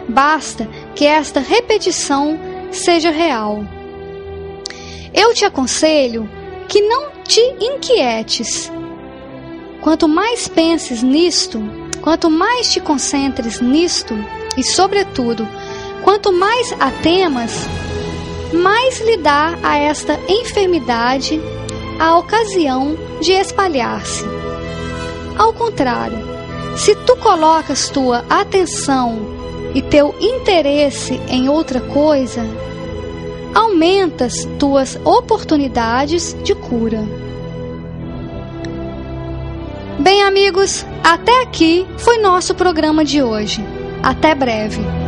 Basta 0.08 0.68
que 0.96 1.06
esta 1.06 1.40
repetição 1.40 2.40
seja 2.72 3.12
real. 3.12 3.64
Eu 5.14 5.34
te 5.34 5.46
aconselho 5.46 6.30
que 6.68 6.82
não 6.82 7.12
te 7.24 7.42
inquietes 7.60 8.72
quanto 9.82 10.08
mais 10.08 10.48
penses 10.48 11.02
nisto, 11.02 11.60
quanto 12.02 12.30
mais 12.30 12.72
te 12.72 12.80
concentres 12.80 13.62
nisto, 13.62 14.16
e 14.58 14.64
sobretudo, 14.64 15.48
quanto 16.04 16.32
mais 16.34 16.74
a 16.80 16.92
temas, 16.92 17.68
mais 18.54 19.00
lhe 19.02 19.18
dá 19.18 19.58
a 19.62 19.78
esta 19.78 20.20
enfermidade 20.28 21.40
a 22.00 22.18
ocasião 22.18 22.98
de 23.22 23.34
espalhar-se. 23.34 24.24
Ao 25.38 25.54
contrário, 25.54 26.18
se 26.76 26.96
tu 26.96 27.16
colocas 27.18 27.90
tua 27.90 28.26
atenção 28.30 29.20
e 29.74 29.82
teu 29.82 30.16
interesse 30.20 31.20
em 31.28 31.50
outra 31.50 31.82
coisa, 31.82 32.42
aumentas 33.54 34.48
tuas 34.58 35.00
oportunidades 35.04 36.36
de 36.44 36.56
cura. 36.56 37.29
Bem, 40.00 40.24
amigos, 40.24 40.86
até 41.04 41.44
aqui 41.44 41.86
foi 41.98 42.20
nosso 42.20 42.56
programa 42.56 43.04
de 43.04 43.22
hoje. 43.22 43.62
Até 44.02 44.34
breve. 44.34 44.99